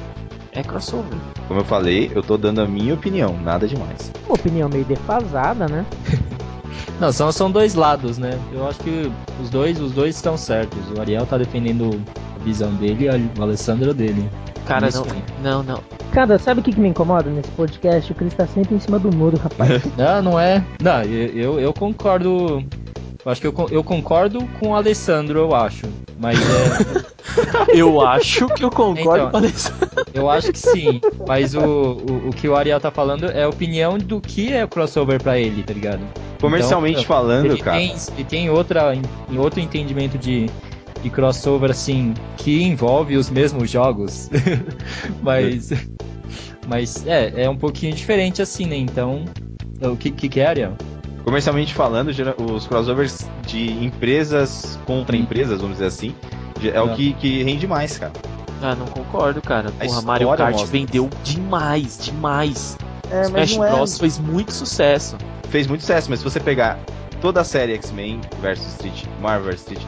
É 0.56 0.62
crossover. 0.63 1.17
Como 1.47 1.60
eu 1.60 1.65
falei, 1.65 2.12
eu 2.13 2.21
tô 2.21 2.38
dando 2.38 2.62
a 2.62 2.67
minha 2.67 2.93
opinião, 2.93 3.36
nada 3.43 3.67
demais. 3.67 4.12
Uma 4.27 4.36
opinião 4.36 4.69
meio 4.69 4.86
defasada, 4.86 5.67
né? 5.67 5.84
Não, 7.00 7.12
são, 7.12 7.32
são 7.32 7.52
dois 7.52 7.74
lados, 7.76 8.18
né? 8.18 8.38
Eu 8.52 8.68
acho 8.68 8.80
que 8.80 9.12
os 9.42 9.50
dois, 9.50 9.80
os 9.80 9.92
dois 9.92 10.16
estão 10.16 10.38
certos. 10.38 10.80
O 10.96 11.00
Ariel 11.00 11.26
tá 11.26 11.38
defendendo 11.38 12.00
a 12.40 12.44
visão 12.44 12.74
dele 12.76 13.08
e 13.08 13.40
o 13.40 13.44
Alessandro 13.44 13.94
dele. 13.94 14.30
Cara, 14.66 14.90
não, 14.92 15.06
não, 15.42 15.64
não. 15.64 15.80
Cara, 16.14 16.40
sabe 16.40 16.62
o 16.62 16.64
que, 16.64 16.72
que 16.72 16.80
me 16.80 16.88
incomoda 16.88 17.30
nesse 17.30 17.50
podcast? 17.52 18.12
O 18.12 18.16
Chris 18.16 18.34
tá 18.34 18.48
sempre 18.48 18.76
em 18.76 18.80
cima 18.80 18.98
do 18.98 19.14
muro, 19.14 19.38
rapaz. 19.38 19.84
Não, 19.98 20.22
não 20.22 20.40
é. 20.40 20.64
Não, 20.82 21.02
eu, 21.04 21.28
eu, 21.36 21.60
eu 21.60 21.74
concordo. 21.74 22.64
Eu 23.26 23.32
acho 23.32 23.42
que 23.42 23.48
eu, 23.48 23.54
eu 23.72 23.84
concordo 23.84 24.46
com 24.60 24.70
o 24.70 24.76
Alessandro, 24.76 25.40
eu 25.40 25.56
acho. 25.56 25.86
Mas 26.20 26.40
é. 26.40 27.14
Eu 27.74 28.00
acho 28.06 28.48
que 28.50 28.64
eu 28.64 28.70
concordo 28.70 29.00
Então. 29.28 29.32
com 29.32 29.38
a 29.38 29.40
Alessandra. 29.40 29.90
Eu 30.14 30.30
acho 30.30 30.52
que 30.52 30.60
sim. 30.60 31.02
Mas 31.28 31.56
o, 31.56 31.62
o, 31.62 32.30
o 32.30 32.32
que 32.32 32.48
o 32.48 32.56
Ariel 32.56 32.80
tá 32.80 32.92
falando 32.92 33.26
é 33.32 33.44
a 33.44 33.50
opinião 33.50 33.98
do 33.98 34.22
que 34.22 34.54
é 34.54 34.64
o 34.64 34.68
crossover 34.68 35.22
pra 35.22 35.40
ele, 35.40 35.64
tá 35.64 35.74
ligado? 35.74 36.02
Comercialmente 36.43 36.99
Então, 36.99 37.06
falando, 37.06 37.45
ele 37.45 37.62
cara. 37.62 37.77
Tem, 37.77 37.95
ele 38.17 38.23
tem 38.25 38.49
outra, 38.49 38.93
em 38.93 39.38
outro 39.38 39.62
entendimento 39.62 40.17
de, 40.17 40.49
de 41.01 41.10
crossover, 41.10 41.71
assim, 41.71 42.13
que 42.36 42.62
envolve 42.62 43.15
os 43.15 43.29
mesmos 43.29 43.71
jogos. 43.71 44.29
mas. 45.23 45.71
Mas 46.67 47.08
é, 47.08 47.43
é 47.43 47.49
um 47.49 47.56
pouquinho 47.56 47.93
diferente 47.93 48.41
assim, 48.41 48.65
né? 48.65 48.75
Então. 48.75 49.23
O 49.82 49.95
que, 49.95 50.12
que, 50.12 50.27
que 50.27 50.41
é, 50.41 50.47
Ariel? 50.47 50.73
Comercialmente 51.23 51.73
falando, 51.73 52.10
os 52.51 52.67
crossovers 52.67 53.25
de 53.47 53.71
empresas 53.82 54.77
contra 54.86 55.15
empresas, 55.15 55.62
vamos 55.62 55.77
dizer 55.77 55.88
assim, 55.88 56.13
é 56.62 56.82
o 56.82 56.91
Ah. 56.91 56.95
que, 56.95 57.13
que 57.13 57.41
rende 57.43 57.65
mais, 57.65 57.97
cara. 57.97 58.12
Ah, 58.62 58.75
não 58.75 58.86
concordo, 58.88 59.41
cara. 59.41 59.71
Porra, 59.71 60.01
Mario 60.01 60.27
Kart 60.36 60.51
mostra 60.51 60.69
vendeu 60.69 61.10
demais, 61.23 61.99
demais. 62.01 62.77
É, 63.13 63.21
Smash 63.23 63.58
Bros 63.58 63.97
fez 63.99 64.19
muito 64.19 64.52
sucesso. 64.54 65.15
Fez 65.49 65.67
muito 65.67 65.82
sucesso, 65.82 66.10
mas 66.10 66.19
se 66.19 66.23
você 66.26 66.39
pegar 66.39 66.80
toda 67.21 67.41
a 67.41 67.43
série 67.43 67.73
X-Men 67.73 68.19
vs 68.41 68.60
Street, 68.76 69.06
Marvel 69.21 69.52
vs 69.52 69.62
Street, 69.62 69.82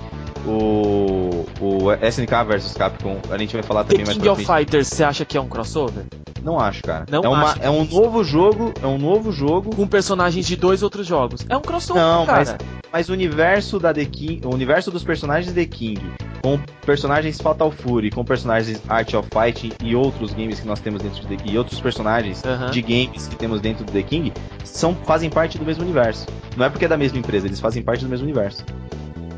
o, 0.45 1.45
o 1.59 1.91
SNK 1.93 2.31
vs 2.47 2.75
Capcom, 2.75 3.19
a 3.29 3.37
gente 3.37 3.53
vai 3.53 3.63
falar 3.63 3.83
The 3.83 3.89
também 3.93 4.05
mais 4.05 4.17
King 4.17 4.29
of 4.29 4.43
frente. 4.45 4.59
Fighters, 4.59 4.87
você 4.87 5.03
acha 5.03 5.25
que 5.25 5.37
é 5.37 5.41
um 5.41 5.47
crossover? 5.47 6.05
Não 6.43 6.59
acho, 6.59 6.83
cara. 6.83 7.05
Não 7.09 7.23
é, 7.23 7.27
uma, 7.27 7.43
acho. 7.53 7.61
é 7.63 7.69
um 7.71 7.83
novo 7.85 8.23
jogo, 8.23 8.71
é 8.81 8.85
um 8.85 8.99
novo 8.99 9.31
jogo, 9.31 9.75
Com 9.75 9.87
personagens 9.87 10.45
de 10.45 10.55
dois 10.55 10.83
outros 10.83 11.07
jogos. 11.07 11.43
É 11.49 11.57
um 11.57 11.61
crossover, 11.61 12.03
Não, 12.03 12.25
cara. 12.25 12.37
mas- 12.37 12.55
mas 12.93 13.09
o 13.09 13.13
universo 13.13 13.79
da 13.79 13.91
The 13.93 14.05
King, 14.05 14.41
o 14.45 14.53
universo 14.53 14.91
dos 14.91 15.03
personagens 15.03 15.51
The 15.53 15.65
King, 15.65 15.99
com 16.45 16.59
personagens 16.85 17.41
Fatal 17.41 17.71
Fury, 17.71 18.11
com 18.11 18.23
personagens 18.23 18.79
Art 18.87 19.11
of 19.15 19.27
Fighting 19.33 19.71
e 19.83 19.95
outros 19.95 20.31
games 20.31 20.59
que 20.59 20.67
nós 20.67 20.79
temos 20.79 21.01
dentro 21.01 21.19
de 21.21 21.27
The 21.27 21.37
King, 21.37 21.53
e 21.55 21.57
outros 21.57 21.81
personagens 21.81 22.45
Aham. 22.45 22.69
de 22.69 22.81
games 22.83 23.27
que 23.27 23.35
temos 23.35 23.59
dentro 23.59 23.83
do 23.83 23.91
The 23.91 24.03
King, 24.03 24.31
são, 24.63 24.93
fazem 24.93 25.27
parte 25.27 25.57
do 25.57 25.65
mesmo 25.65 25.83
universo. 25.83 26.27
Não 26.55 26.67
é 26.67 26.69
porque 26.69 26.85
é 26.85 26.87
da 26.87 26.97
mesma 26.97 27.17
empresa, 27.17 27.47
eles 27.47 27.59
fazem 27.59 27.81
parte 27.81 28.03
do 28.03 28.09
mesmo 28.11 28.25
universo. 28.25 28.63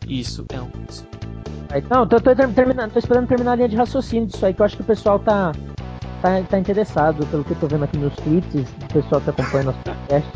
Isso 0.05 0.45
é 0.51 0.59
um. 0.59 0.69
Não, 1.89 2.05
tô, 2.05 2.19
tô 2.19 2.35
ter- 2.35 2.49
terminando, 2.49 2.91
tô 2.91 2.99
esperando 2.99 3.27
terminar 3.27 3.53
a 3.53 3.55
linha 3.55 3.69
de 3.69 3.77
raciocínio 3.77 4.27
disso 4.27 4.45
aí, 4.45 4.53
que 4.53 4.61
eu 4.61 4.65
acho 4.65 4.75
que 4.75 4.81
o 4.81 4.85
pessoal 4.85 5.17
tá, 5.17 5.53
tá, 6.21 6.41
tá 6.41 6.59
interessado, 6.59 7.25
pelo 7.27 7.45
que 7.45 7.51
eu 7.51 7.57
tô 7.57 7.67
vendo 7.67 7.85
aqui 7.85 7.97
nos 7.97 8.13
tweets, 8.17 8.69
do 8.69 8.87
pessoal 8.93 9.21
que 9.21 9.29
acompanha 9.29 9.63
nosso 9.63 9.79
podcast. 9.79 10.29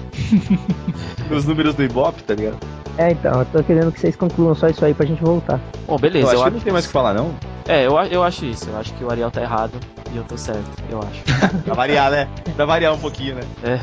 Os 1.35 1.45
números 1.45 1.75
do 1.75 1.83
Ibope, 1.83 2.23
tá 2.23 2.33
ligado? 2.33 2.80
É, 2.97 3.11
então, 3.11 3.39
eu 3.39 3.45
tô 3.45 3.63
querendo 3.63 3.91
que 3.91 3.99
vocês 3.99 4.15
concluam 4.15 4.53
só 4.53 4.67
isso 4.67 4.83
aí 4.85 4.93
pra 4.93 5.05
gente 5.05 5.21
voltar. 5.23 5.59
Bom, 5.87 5.95
Eu 5.95 5.99
beleza, 5.99 6.27
acho 6.27 6.35
eu 6.35 6.39
que 6.41 6.47
acho. 6.47 6.55
não 6.57 6.63
tem 6.63 6.73
mais 6.73 6.85
o 6.85 6.87
que 6.87 6.93
falar, 6.93 7.13
não. 7.13 7.33
É, 7.67 7.85
eu, 7.87 7.97
eu 8.11 8.23
acho 8.23 8.45
isso. 8.45 8.69
Eu 8.69 8.77
acho 8.77 8.93
que 8.93 9.03
o 9.03 9.09
Ariel 9.09 9.31
tá 9.31 9.41
errado 9.41 9.71
e 10.13 10.17
eu 10.17 10.23
tô 10.23 10.37
certo, 10.37 10.65
eu 10.89 10.99
acho. 10.99 11.23
Pra 11.63 11.73
variar, 11.73 12.11
né? 12.11 12.27
Pra 12.55 12.65
variar 12.65 12.93
um 12.93 12.99
pouquinho, 12.99 13.35
né? 13.35 13.41
É. 13.63 13.79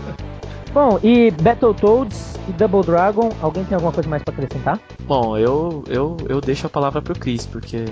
Bom, 0.72 0.98
e 1.02 1.30
Battletoads 1.30 2.34
e 2.48 2.52
Double 2.52 2.82
Dragon, 2.82 3.30
alguém 3.40 3.64
tem 3.64 3.74
alguma 3.74 3.92
coisa 3.92 4.08
mais 4.08 4.22
pra 4.22 4.32
acrescentar? 4.34 4.78
Bom, 5.06 5.36
eu, 5.36 5.82
eu, 5.88 6.16
eu 6.28 6.40
deixo 6.40 6.66
a 6.66 6.70
palavra 6.70 7.00
pro 7.00 7.18
Chris, 7.18 7.46
porque. 7.46 7.84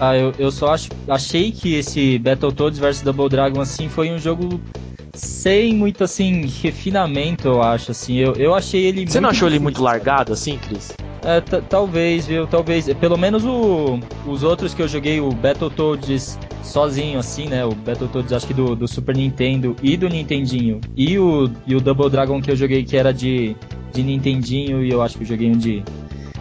Ah, 0.00 0.16
eu, 0.16 0.32
eu 0.38 0.50
só 0.52 0.72
acho, 0.74 0.90
achei 1.08 1.50
que 1.50 1.74
esse 1.74 2.18
Battletoads 2.18 2.78
vs 2.78 3.00
Double 3.02 3.28
Dragon, 3.28 3.60
assim, 3.60 3.88
foi 3.88 4.10
um 4.10 4.18
jogo 4.18 4.60
sem 5.14 5.74
muito, 5.74 6.04
assim, 6.04 6.46
refinamento, 6.62 7.48
eu 7.48 7.62
acho, 7.62 7.90
assim. 7.90 8.16
Eu, 8.16 8.34
eu 8.34 8.54
achei 8.54 8.84
ele 8.86 9.06
Você 9.06 9.20
não 9.20 9.30
achou 9.30 9.48
ele 9.48 9.58
difícil, 9.58 9.64
muito 9.64 9.82
largado 9.82 10.32
assim, 10.32 10.58
Chris? 10.58 10.92
É, 11.24 11.40
ta- 11.40 11.60
talvez, 11.60 12.26
viu? 12.26 12.46
Talvez. 12.46 12.92
Pelo 12.94 13.16
menos 13.16 13.44
o, 13.44 13.98
os 14.26 14.42
outros 14.42 14.72
que 14.74 14.82
eu 14.82 14.88
joguei, 14.88 15.20
o 15.20 15.30
Battletoads 15.32 16.38
sozinho, 16.62 17.18
assim, 17.18 17.46
né? 17.48 17.64
O 17.64 17.74
Battletoads, 17.74 18.32
acho 18.32 18.46
que 18.46 18.54
do, 18.54 18.76
do 18.76 18.86
Super 18.86 19.16
Nintendo 19.16 19.74
e 19.82 19.96
do 19.96 20.08
Nintendinho. 20.08 20.80
E 20.96 21.18
o, 21.18 21.50
e 21.66 21.74
o 21.74 21.80
Double 21.80 22.08
Dragon 22.08 22.40
que 22.40 22.50
eu 22.50 22.56
joguei, 22.56 22.84
que 22.84 22.96
era 22.96 23.12
de, 23.12 23.56
de 23.92 24.02
Nintendinho, 24.02 24.84
e 24.84 24.90
eu 24.90 25.02
acho 25.02 25.16
que 25.16 25.24
eu 25.24 25.26
joguei 25.26 25.50
um 25.50 25.56
de, 25.56 25.82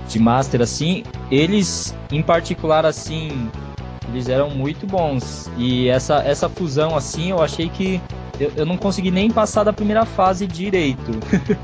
de 0.07 0.19
Master, 0.19 0.61
assim. 0.61 1.03
Eles, 1.31 1.95
em 2.11 2.21
particular, 2.21 2.85
assim, 2.85 3.49
eles 4.09 4.29
eram 4.29 4.49
muito 4.49 4.85
bons. 4.85 5.49
E 5.57 5.87
essa, 5.89 6.17
essa 6.17 6.47
fusão, 6.47 6.95
assim, 6.95 7.31
eu 7.31 7.41
achei 7.41 7.69
que. 7.69 7.99
Eu, 8.39 8.51
eu 8.55 8.65
não 8.65 8.77
consegui 8.77 9.09
nem 9.11 9.31
passar 9.31 9.63
da 9.63 9.73
primeira 9.73 10.05
fase 10.05 10.45
direito. 10.47 11.11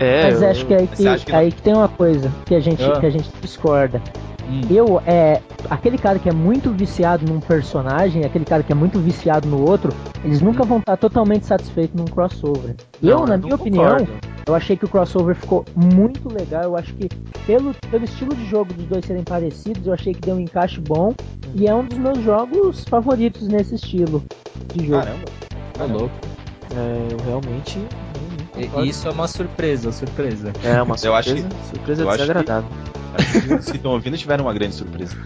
É, 0.00 0.24
Mas 0.24 0.42
eu- 0.42 0.50
acho 0.50 0.66
que 0.66 0.74
aí 0.74 0.86
que, 0.88 0.96
que 0.96 1.02
não- 1.04 1.38
aí 1.38 1.52
que 1.52 1.62
tem 1.62 1.72
uma 1.72 1.88
coisa 1.88 2.30
que 2.46 2.54
a 2.56 2.60
gente, 2.60 2.82
Ah. 2.82 2.98
que 2.98 3.06
a 3.06 3.10
gente 3.10 3.30
discorda. 3.40 4.02
Hum. 4.48 4.60
Eu, 4.70 5.00
é. 5.06 5.40
Aquele 5.70 5.96
cara 5.96 6.18
que 6.18 6.28
é 6.28 6.32
muito 6.32 6.70
viciado 6.70 7.24
num 7.26 7.40
personagem, 7.40 8.24
aquele 8.24 8.44
cara 8.44 8.62
que 8.62 8.70
é 8.70 8.74
muito 8.74 8.98
viciado 8.98 9.48
no 9.48 9.66
outro, 9.66 9.92
eles 10.22 10.42
nunca 10.42 10.62
vão 10.64 10.78
estar 10.78 10.96
totalmente 10.98 11.46
satisfeitos 11.46 11.94
num 11.98 12.04
crossover. 12.04 12.74
eu, 13.02 13.20
Não, 13.20 13.26
na 13.26 13.36
não 13.38 13.44
minha 13.44 13.54
opinião, 13.54 13.96
concordo. 13.98 14.12
eu 14.46 14.54
achei 14.54 14.76
que 14.76 14.84
o 14.84 14.88
crossover 14.88 15.34
ficou 15.34 15.64
muito 15.74 16.28
legal. 16.28 16.64
Eu 16.64 16.76
acho 16.76 16.92
que, 16.94 17.08
pelo, 17.46 17.74
pelo 17.90 18.04
estilo 18.04 18.34
de 18.36 18.44
jogo 18.46 18.74
dos 18.74 18.84
dois 18.84 19.04
serem 19.06 19.22
parecidos, 19.24 19.86
eu 19.86 19.94
achei 19.94 20.12
que 20.12 20.20
deu 20.20 20.34
um 20.36 20.40
encaixe 20.40 20.80
bom. 20.80 21.14
E 21.54 21.66
é 21.66 21.74
um 21.74 21.84
dos 21.84 21.96
meus 21.98 22.18
jogos 22.22 22.84
favoritos 22.84 23.48
nesse 23.48 23.76
estilo 23.76 24.22
de 24.74 24.86
jogo. 24.86 25.02
Caramba. 25.04 25.24
Tá 25.78 25.84
louco. 25.86 26.14
É, 26.76 27.08
eu 27.12 27.18
realmente. 27.24 27.78
E-. 28.56 28.88
Isso 28.88 29.08
é 29.08 29.10
uma 29.10 29.26
surpresa, 29.28 29.90
surpresa. 29.92 30.52
É 30.62 30.80
uma 30.82 30.96
Eu 31.02 31.14
acho 31.14 31.30
surpresa, 31.30 31.48
surpresa 31.70 32.02
eu 32.02 32.08
acho 32.08 32.18
que- 32.18 32.22
desagradável. 32.26 32.70
Acho 33.14 33.40
que 33.40 33.54
os 33.54 33.70
que 33.70 33.76
estão 33.76 33.92
ouvindo 33.92 34.16
tiveram 34.18 34.44
uma 34.44 34.52
grande 34.54 34.74
surpresa. 34.74 35.16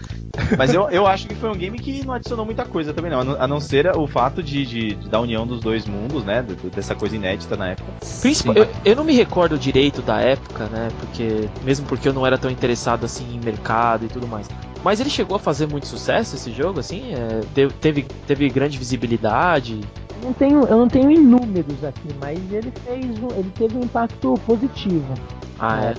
Mas 0.57 0.73
eu, 0.73 0.89
eu 0.89 1.07
acho 1.07 1.27
que 1.27 1.35
foi 1.35 1.49
um 1.49 1.55
game 1.55 1.77
que 1.79 2.05
não 2.05 2.13
adicionou 2.13 2.45
muita 2.45 2.65
coisa 2.65 2.93
também, 2.93 3.11
não. 3.11 3.19
A 3.39 3.47
não, 3.47 3.59
ser 3.59 3.87
o 3.95 4.07
fato 4.07 4.41
de, 4.41 4.65
de- 4.65 4.95
de- 4.95 5.09
da 5.09 5.19
união 5.19 5.45
dos 5.45 5.61
dois 5.61 5.85
mundos, 5.85 6.23
né? 6.23 6.41
de- 6.41 6.55
dessa 6.69 6.95
coisa 6.95 7.15
inédita 7.15 7.55
na 7.57 7.69
época. 7.69 7.91
Principal, 8.21 8.55
eu, 8.55 8.67
eu 8.85 8.95
não 8.95 9.03
me 9.03 9.13
recordo 9.13 9.57
direito 9.57 10.01
da 10.01 10.19
época, 10.21 10.65
né? 10.67 10.89
Porque. 10.99 11.49
Mesmo 11.63 11.85
porque 11.87 12.07
eu 12.07 12.13
não 12.13 12.25
era 12.25 12.37
tão 12.37 12.49
interessado 12.49 13.05
assim 13.05 13.35
em 13.35 13.39
mercado 13.39 14.05
e 14.05 14.07
tudo 14.07 14.27
mais. 14.27 14.47
Mas 14.83 14.99
ele 14.99 15.09
chegou 15.09 15.35
a 15.35 15.39
fazer 15.39 15.67
muito 15.67 15.87
sucesso 15.87 16.35
esse 16.35 16.51
jogo, 16.51 16.79
assim? 16.79 17.13
É, 17.13 17.41
teve, 17.81 18.03
teve, 18.25 18.49
grande 18.49 18.77
visibilidade. 18.77 19.81
Não 20.23 20.33
tenho, 20.33 20.65
eu 20.65 20.77
não 20.77 20.87
tenho 20.87 21.11
em 21.11 21.19
números 21.19 21.83
aqui, 21.83 22.09
mas 22.19 22.39
ele 22.51 22.71
fez 22.85 23.05
um- 23.19 23.37
ele 23.37 23.51
teve 23.57 23.77
um 23.77 23.81
impacto 23.81 24.39
positivo. 24.45 25.13
Ah, 25.57 25.81
é. 25.81 25.95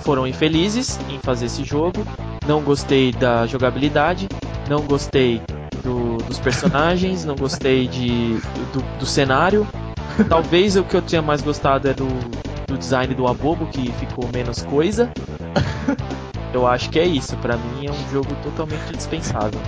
Foram 0.00 0.26
infelizes 0.26 0.98
em 1.08 1.18
fazer 1.20 1.46
esse 1.46 1.64
jogo. 1.64 2.04
Não 2.46 2.60
gostei 2.60 3.12
da 3.12 3.46
jogabilidade, 3.46 4.28
não 4.68 4.80
gostei 4.82 5.40
do- 5.84 6.16
dos 6.26 6.38
personagens, 6.40 7.24
não 7.24 7.36
gostei 7.36 7.86
de, 7.86 8.34
do, 8.72 8.82
do 8.98 9.06
cenário. 9.06 9.66
Talvez 10.28 10.76
o 10.76 10.82
que 10.82 10.96
eu 10.96 11.02
tinha 11.02 11.22
mais 11.22 11.40
gostado 11.40 11.88
é 11.88 11.94
do, 11.94 12.06
do 12.66 12.76
design 12.76 13.14
do 13.14 13.26
Abobo, 13.28 13.66
que 13.66 13.92
ficou 13.92 14.28
menos 14.34 14.62
coisa. 14.62 15.10
Eu 16.52 16.66
acho 16.66 16.90
que 16.90 16.98
é 16.98 17.06
isso. 17.06 17.36
Pra 17.36 17.56
mim 17.56 17.86
é 17.86 17.90
um 17.90 18.10
jogo 18.12 18.34
totalmente 18.42 18.92
dispensável. 18.94 19.60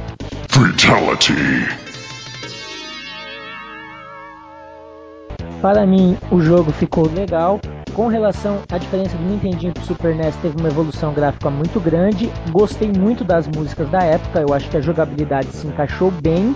Para 5.65 5.87
mim, 5.87 6.19
o 6.31 6.43
jogo 6.43 6.71
ficou 6.73 7.11
legal. 7.11 7.59
Com 7.95 8.07
relação 8.07 8.63
à 8.71 8.77
diferença 8.77 9.17
do 9.17 9.25
Nintendinho 9.25 9.73
pro 9.73 9.83
Super 9.83 10.15
NES, 10.15 10.37
teve 10.37 10.59
uma 10.61 10.69
evolução 10.69 11.15
gráfica 11.15 11.49
muito 11.49 11.81
grande. 11.81 12.31
Gostei 12.51 12.93
muito 12.93 13.25
das 13.25 13.49
músicas 13.49 13.89
da 13.89 14.01
época, 14.01 14.43
eu 14.43 14.53
acho 14.53 14.69
que 14.69 14.77
a 14.77 14.83
jogabilidade 14.83 15.47
se 15.47 15.67
encaixou 15.67 16.11
bem. 16.11 16.55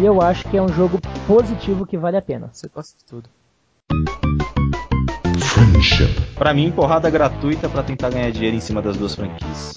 E 0.00 0.06
eu 0.06 0.22
acho 0.22 0.48
que 0.48 0.56
é 0.56 0.62
um 0.62 0.68
jogo 0.68 1.00
positivo 1.26 1.84
que 1.84 1.98
vale 1.98 2.16
a 2.16 2.22
pena. 2.22 2.48
Você 2.52 2.70
gosta 2.72 2.96
de 2.96 3.04
tudo. 3.04 3.28
Pra 6.36 6.54
mim, 6.54 6.70
porrada 6.70 7.10
gratuita 7.10 7.68
pra 7.68 7.82
tentar 7.82 8.10
ganhar 8.10 8.30
dinheiro 8.30 8.56
em 8.56 8.60
cima 8.60 8.80
das 8.80 8.96
duas 8.96 9.16
franquias. 9.16 9.74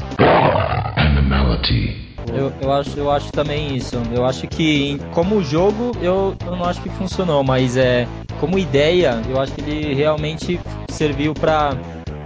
Eu, 2.34 2.52
eu, 2.62 2.72
acho, 2.74 2.98
eu 3.00 3.12
acho 3.12 3.32
também 3.32 3.76
isso. 3.76 3.96
Eu 4.12 4.26
acho 4.26 4.48
que, 4.48 4.92
em- 4.92 4.98
como 5.12 5.42
jogo, 5.44 5.92
eu, 6.02 6.36
eu 6.46 6.56
não 6.56 6.66
acho 6.66 6.82
que 6.82 6.90
funcionou, 6.90 7.44
mas 7.44 7.78
é 7.78 8.08
como 8.40 8.60
ideia, 8.60 9.22
eu 9.30 9.40
acho 9.40 9.54
que 9.54 9.62
ele 9.62 9.94
realmente 9.96 10.60
serviu 10.90 11.34
pra, 11.34 11.76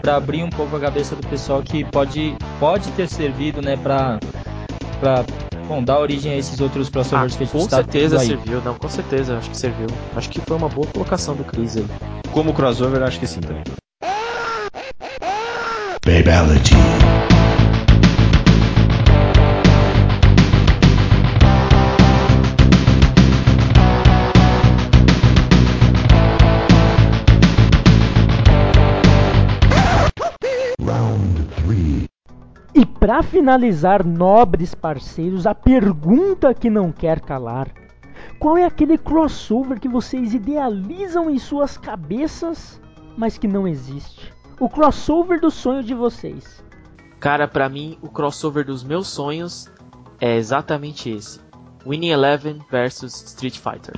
pra 0.02 0.16
abrir 0.16 0.44
um 0.44 0.50
pouco 0.50 0.76
a 0.76 0.80
cabeça 0.80 1.16
do 1.16 1.26
pessoal 1.28 1.62
que 1.64 1.84
pode, 1.86 2.36
pode 2.60 2.90
ter 2.92 3.08
servido, 3.08 3.62
né, 3.62 3.78
pra, 3.78 4.20
pra 5.00 5.24
bom, 5.68 5.82
dar 5.84 6.00
origem 6.00 6.34
a 6.34 6.38
esses 6.38 6.60
outros 6.60 6.88
Ah, 6.88 6.92
crossovers 6.92 7.36
que 7.36 7.44
a 7.44 7.46
gente 7.46 7.54
com 7.56 7.68
tá 7.68 7.78
certeza 7.78 8.20
aí. 8.20 8.28
serviu, 8.28 8.62
não, 8.66 8.74
com 8.76 8.90
certeza, 8.90 9.38
acho 9.38 9.50
que 9.50 9.58
serviu. 9.58 9.88
Acho 10.16 10.30
que 10.30 10.42
foi 10.42 10.58
uma 10.58 10.68
boa 10.68 10.88
colocação 10.88 11.36
do 11.36 11.44
Chris 11.46 11.78
aí. 11.78 11.86
Como 12.34 12.54
crossover, 12.54 13.02
acho 13.04 13.20
que 13.20 13.28
sim 13.28 13.40
também. 13.40 13.64
E 16.08 16.22
para 33.12 33.24
finalizar, 33.24 34.08
nobres 34.08 34.74
parceiros, 34.74 35.46
a 35.46 35.54
pergunta 35.54 36.54
que 36.54 36.70
não 36.70 36.94
quer 36.94 37.20
calar: 37.20 37.68
qual 38.40 38.58
é 38.58 38.64
aquele 38.64 38.98
crossover 38.98 39.82
que 39.82 39.90
vocês 39.90 40.34
idealizam 40.34 41.30
em 41.30 41.38
suas 41.38 41.78
cabeças, 41.78 42.82
mas 43.18 43.38
que 43.38 43.50
não 43.50 43.68
existe? 43.68 44.32
O 44.62 44.70
crossover 44.70 45.42
do 45.42 45.52
sonho 45.52 45.84
de 45.84 45.94
vocês. 45.94 46.64
Cara, 47.20 47.50
pra 47.50 47.68
mim, 47.68 47.98
o 48.02 48.08
crossover 48.08 48.66
dos 48.66 48.82
meus 48.82 49.10
sonhos 49.10 49.70
é 50.22 50.38
exatamente 50.38 51.10
esse. 51.10 51.42
Winning 51.86 52.12
Eleven 52.12 52.62
versus 52.72 53.14
Street 53.24 53.60
Fighter. 53.60 53.94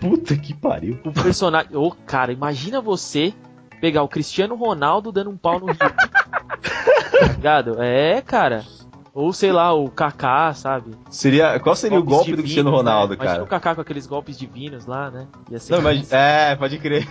Puta 0.00 0.36
que 0.36 0.52
pariu. 0.52 0.98
O 1.04 1.12
personagem. 1.12 1.76
Ô, 1.76 1.92
cara, 2.04 2.32
imagina 2.32 2.80
você 2.80 3.32
pegar 3.80 4.02
o 4.02 4.08
Cristiano 4.08 4.54
Ronaldo 4.54 5.10
dando 5.12 5.30
um 5.30 5.36
pau 5.36 5.58
no 5.60 5.66
Rio. 5.66 5.76
tá 5.78 7.26
ligado? 7.28 7.82
É, 7.82 8.20
cara. 8.22 8.64
Ou 9.12 9.32
sei 9.32 9.52
lá, 9.52 9.72
o 9.72 9.88
Kaká, 9.88 10.52
sabe? 10.54 10.90
Seria, 11.08 11.60
qual 11.60 11.76
seria 11.76 11.98
o 12.00 12.02
Golpes 12.02 12.16
golpe 12.16 12.30
do 12.32 12.36
divinos, 12.36 12.42
Cristiano 12.46 12.70
Ronaldo, 12.76 13.10
né? 13.10 13.16
Imagina 13.16 13.32
cara? 13.34 13.44
o 13.44 13.46
Kaká 13.46 13.74
com 13.76 13.80
aqueles 13.80 14.06
golpes 14.08 14.36
divinos 14.36 14.86
lá, 14.86 15.08
né? 15.08 15.28
Ia 15.50 15.60
ser 15.60 15.72
Não, 15.74 15.82
mas, 15.82 16.12
é, 16.12 16.56
pode 16.56 16.78
crer. 16.78 17.06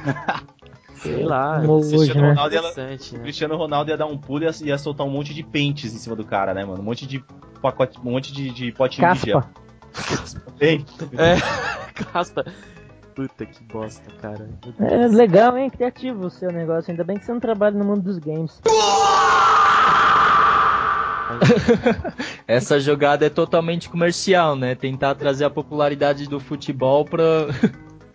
sei 0.95 1.23
lá. 1.23 1.62
Ser 1.62 1.67
hoje, 1.95 2.13
né? 2.13 2.28
Ronaldo 2.30 2.56
ia- 2.56 2.62
O 2.62 2.76
né? 2.76 2.97
Cristiano 3.21 3.56
Ronaldo 3.56 3.89
ia 3.89 3.95
dar 3.95 4.06
um 4.06 4.17
pulo 4.17 4.43
e 4.43 4.47
ia, 4.47 4.52
ia 4.67 4.78
soltar 4.78 5.08
um 5.08 5.10
monte 5.10 5.34
de 5.34 5.43
pentes 5.43 5.93
em 5.93 5.97
cima 5.97 6.13
do 6.13 6.26
cara, 6.26 6.54
né, 6.54 6.65
mano? 6.65 6.82
Um 6.82 6.86
monte 6.86 7.08
de 7.08 7.23
pacote, 7.62 7.97
um 8.04 8.12
monte 8.12 8.34
de, 8.34 8.49
de 8.49 8.71
potinho 8.73 9.13
de 9.13 9.19
gel. 9.28 9.41
Caspa. 9.93 10.41
Bem, 10.60 10.86
É, 11.17 11.36
caspa. 12.04 12.43
Puta 13.15 13.45
que 13.45 13.63
bosta, 13.65 14.02
cara. 14.21 14.49
É 14.80 15.08
legal, 15.08 15.58
hein? 15.58 15.69
Criativo 15.69 16.26
o 16.26 16.30
seu 16.30 16.52
negócio. 16.52 16.91
Ainda 16.91 17.04
bem 17.04 17.17
que 17.17 17.26
você 17.26 17.32
não 17.32 17.39
trabalha 17.39 17.78
no 17.78 17.86
mundo 17.86 18.02
dos 18.02 18.17
games. 18.17 18.60
Essa 22.47 22.80
jogada 22.80 23.26
é 23.26 23.30
totalmente 23.30 23.89
comercial, 23.89 24.56
né? 24.56 24.76
Tentar 24.76 25.15
trazer 25.15 25.45
a 25.45 25.49
popularidade 25.49 26.28
do 26.28 26.39
futebol 26.39 27.06
pra. 27.06 27.23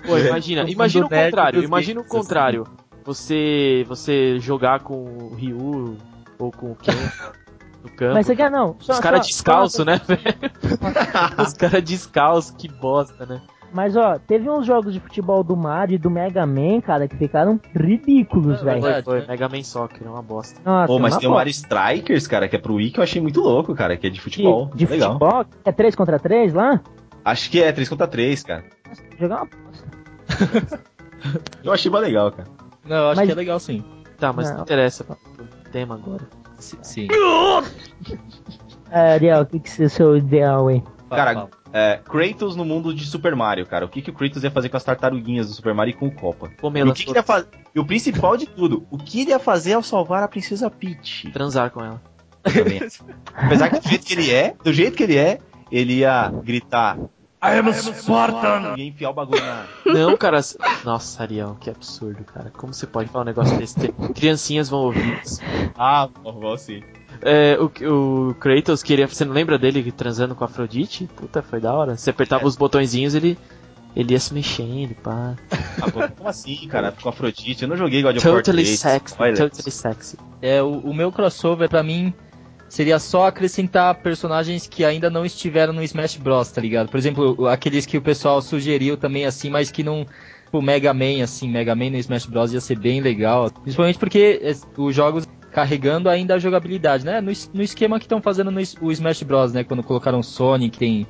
Pô, 0.06 0.16
imagina, 0.16 0.68
imagina 0.70 1.06
o 1.06 1.08
contrário, 1.08 1.62
imagina 1.62 2.00
o 2.00 2.04
contrário. 2.04 2.66
Você 3.04 3.84
você 3.88 4.38
jogar 4.38 4.80
com 4.80 5.04
o 5.04 5.34
Ryu 5.34 5.96
ou 6.38 6.52
com 6.52 6.72
o 6.72 6.76
Ken 6.76 6.92
no 7.82 7.90
campo. 7.90 8.14
Mas 8.14 8.26
você 8.26 8.36
quer 8.36 8.50
não? 8.50 8.76
Só- 8.80 8.92
Os 8.92 9.00
caras 9.00 9.26
só- 9.26 9.32
descalço, 9.32 9.84
né, 9.84 10.00
velho? 10.06 10.22
Os 11.42 11.52
caras 11.54 11.82
descalço, 11.82 12.54
que 12.56 12.68
bosta, 12.68 13.26
né? 13.26 13.40
Mas 13.72 13.94
ó, 13.96 14.18
teve 14.18 14.48
uns 14.48 14.64
jogos 14.64 14.94
de 14.94 15.00
futebol 15.00 15.44
do 15.44 15.54
Mario 15.56 15.96
e 15.96 15.98
do 15.98 16.08
Mega 16.10 16.46
Man, 16.46 16.80
cara, 16.80 17.06
que 17.06 17.16
ficaram 17.16 17.60
ridículos, 17.74 18.60
É 18.62 18.64
velho. 18.64 18.80
verdade. 18.82 19.04
Foi, 19.04 19.20
né? 19.20 19.26
Mega 19.28 19.48
Man 19.48 19.62
Soccer, 19.62 20.06
é 20.06 20.10
uma 20.10 20.22
bosta. 20.22 20.58
Nossa, 20.64 20.86
Pô, 20.86 20.98
mas 20.98 21.14
uma 21.14 21.20
tem 21.20 21.28
o. 21.28 21.32
Mario 21.34 21.50
Strikers, 21.50 22.26
cara, 22.26 22.48
que 22.48 22.56
é 22.56 22.58
pro 22.58 22.74
Wii 22.76 22.90
que 22.92 22.98
eu 23.00 23.04
achei 23.04 23.20
muito 23.20 23.40
louco, 23.40 23.74
cara, 23.74 23.96
que 23.96 24.06
é 24.06 24.10
de 24.10 24.20
futebol. 24.20 24.66
de, 24.74 24.78
de 24.84 24.86
Legal. 24.86 25.12
futebol? 25.12 25.44
É 25.64 25.70
3 25.72 25.94
contra 25.94 26.18
3 26.18 26.54
lá? 26.54 26.80
Acho 27.24 27.50
que 27.50 27.62
é 27.62 27.70
3 27.70 27.88
contra 27.88 28.06
3, 28.06 28.42
cara. 28.42 28.64
Jogar 29.18 29.42
uma 29.42 29.46
bosta. 29.46 30.80
Eu 31.64 31.72
achei 31.72 31.90
bem 31.90 32.00
legal, 32.00 32.30
cara. 32.32 32.48
Não, 32.86 32.96
eu 32.96 33.06
acho 33.08 33.16
Mas- 33.16 33.26
que 33.26 33.32
é 33.32 33.34
legal 33.34 33.58
sim. 33.58 33.84
Tá, 34.18 34.32
mas 34.32 34.48
não, 34.48 34.56
Não. 34.58 34.62
interessa 34.62 35.04
pro 35.04 35.16
tema 35.70 35.94
agora. 35.96 36.22
S- 36.58 36.76
Sim. 36.82 37.06
É, 38.90 39.12
Ariel, 39.14 39.42
o 39.42 39.46
que, 39.46 39.60
que 39.60 39.82
é 39.82 39.86
o 39.86 39.90
seu 39.90 40.16
ideal 40.16 40.68
aí? 40.68 40.82
Cara, 41.10 41.34
Fala, 41.34 41.50
É, 41.72 42.00
Kratos 42.04 42.56
no 42.56 42.64
mundo 42.64 42.94
de 42.94 43.04
Super 43.04 43.36
Mario, 43.36 43.66
cara. 43.66 43.84
O 43.84 43.88
que, 43.88 44.00
que 44.00 44.10
o 44.10 44.12
Kratos 44.12 44.42
ia 44.42 44.50
fazer 44.50 44.68
com 44.68 44.76
as 44.76 44.84
tartaruguinhas 44.84 45.48
do 45.48 45.54
Super 45.54 45.74
Mario 45.74 45.92
e 45.92 45.94
com 45.94 46.06
o 46.06 46.10
Copa? 46.10 46.48
E, 46.52 46.60
Comê-las 46.60 46.92
o 46.92 46.94
que 46.94 47.12
que 47.12 47.18
ia 47.18 47.24
e 47.74 47.80
o 47.80 47.84
principal 47.84 48.36
de 48.36 48.46
tudo, 48.46 48.86
o 48.90 48.98
que 48.98 49.20
ele 49.20 49.30
ia 49.30 49.38
fazer 49.38 49.74
ao 49.74 49.82
salvar 49.82 50.22
a 50.22 50.28
Princesa 50.28 50.70
Peach? 50.70 51.30
Transar 51.30 51.70
com 51.70 51.84
ela. 51.84 52.02
Apesar 53.34 53.70
que 53.70 53.80
do 53.80 53.88
jeito 53.88 54.06
que 54.06 54.12
ele 54.14 54.30
é, 54.30 54.54
do 54.64 54.72
jeito 54.72 54.96
que 54.96 55.02
ele 55.02 55.16
é, 55.16 55.38
ele 55.70 55.98
ia 55.98 56.30
gritar 56.42 56.98
I 57.40 57.58
am 57.58 57.72
Spartan! 57.72 58.74
E 58.76 58.82
ia 58.82 58.88
enfiar 58.88 59.10
o 59.10 59.14
bagulho 59.14 59.40
na... 59.40 59.64
Não, 59.86 60.16
cara. 60.16 60.40
Nossa, 60.84 61.22
Ariel, 61.22 61.56
que 61.60 61.70
absurdo, 61.70 62.24
cara. 62.24 62.50
Como 62.56 62.74
você 62.74 62.86
pode 62.86 63.08
falar 63.08 63.22
um 63.22 63.26
negócio 63.26 63.56
desse? 63.56 63.76
Criancinhas 64.14 64.68
vão 64.68 64.80
ouvir 64.80 65.20
isso. 65.24 65.40
Ah, 65.76 66.08
normal 66.24 66.58
sim. 66.58 66.82
É, 67.22 67.56
o, 67.58 68.30
o 68.30 68.34
Kratos 68.34 68.82
queria. 68.82 69.06
Você 69.06 69.24
não 69.24 69.32
lembra 69.32 69.58
dele 69.58 69.90
transando 69.92 70.34
com 70.34 70.44
a 70.44 70.46
Afrodite? 70.46 71.08
Puta, 71.16 71.42
foi 71.42 71.60
da 71.60 71.72
hora. 71.72 71.96
Você 71.96 72.10
apertava 72.10 72.46
os 72.46 72.56
botõezinhos, 72.56 73.14
ele. 73.14 73.38
Ele 73.96 74.12
ia 74.12 74.20
se 74.20 74.32
mexendo, 74.34 74.94
pá. 74.96 75.34
Ah, 75.80 75.90
pô, 75.90 76.08
como 76.16 76.28
assim, 76.28 76.68
cara? 76.68 76.92
Com 76.92 77.08
a 77.08 77.12
Afrodite? 77.12 77.62
Eu 77.62 77.68
não 77.68 77.76
joguei 77.76 78.02
God 78.02 78.16
of 78.16 78.28
War 78.28 78.36
Totally 78.36 78.62
3. 78.64 78.78
sexy, 78.78 79.16
Olha. 79.18 79.36
totally 79.36 79.70
sexy. 79.70 80.16
É, 80.42 80.62
o, 80.62 80.72
o 80.78 80.94
meu 80.94 81.10
crossover 81.10 81.68
pra 81.68 81.82
mim 81.82 82.12
seria 82.68 82.98
só 82.98 83.26
acrescentar 83.26 83.94
personagens 83.96 84.66
que 84.66 84.84
ainda 84.84 85.08
não 85.10 85.24
estiveram 85.24 85.72
no 85.72 85.82
Smash 85.82 86.16
Bros, 86.16 86.50
tá 86.50 86.60
ligado? 86.60 86.88
Por 86.88 86.98
exemplo, 86.98 87.46
aqueles 87.48 87.86
que 87.86 87.96
o 87.96 88.02
pessoal 88.02 88.40
sugeriu 88.42 88.96
também 88.96 89.24
assim, 89.24 89.50
mas 89.50 89.70
que 89.70 89.82
não 89.82 90.06
Tipo, 90.44 90.62
Mega 90.62 90.94
Man 90.94 91.22
assim, 91.22 91.46
Mega 91.46 91.74
Man 91.74 91.90
no 91.90 91.98
Smash 91.98 92.24
Bros 92.24 92.54
ia 92.54 92.60
ser 92.62 92.78
bem 92.78 93.02
legal, 93.02 93.50
principalmente 93.50 93.98
porque 93.98 94.40
es- 94.42 94.66
os 94.78 94.94
jogos 94.96 95.28
carregando 95.52 96.08
ainda 96.08 96.36
a 96.36 96.38
jogabilidade, 96.38 97.04
né? 97.04 97.20
No, 97.20 97.30
no 97.52 97.62
esquema 97.62 97.98
que 97.98 98.06
estão 98.06 98.22
fazendo 98.22 98.50
no 98.50 98.58
o 98.80 98.90
Smash 98.90 99.22
Bros, 99.24 99.52
né, 99.52 99.62
quando 99.62 99.82
colocaram 99.82 100.22
Sonic, 100.22 100.78
tem 100.78 101.06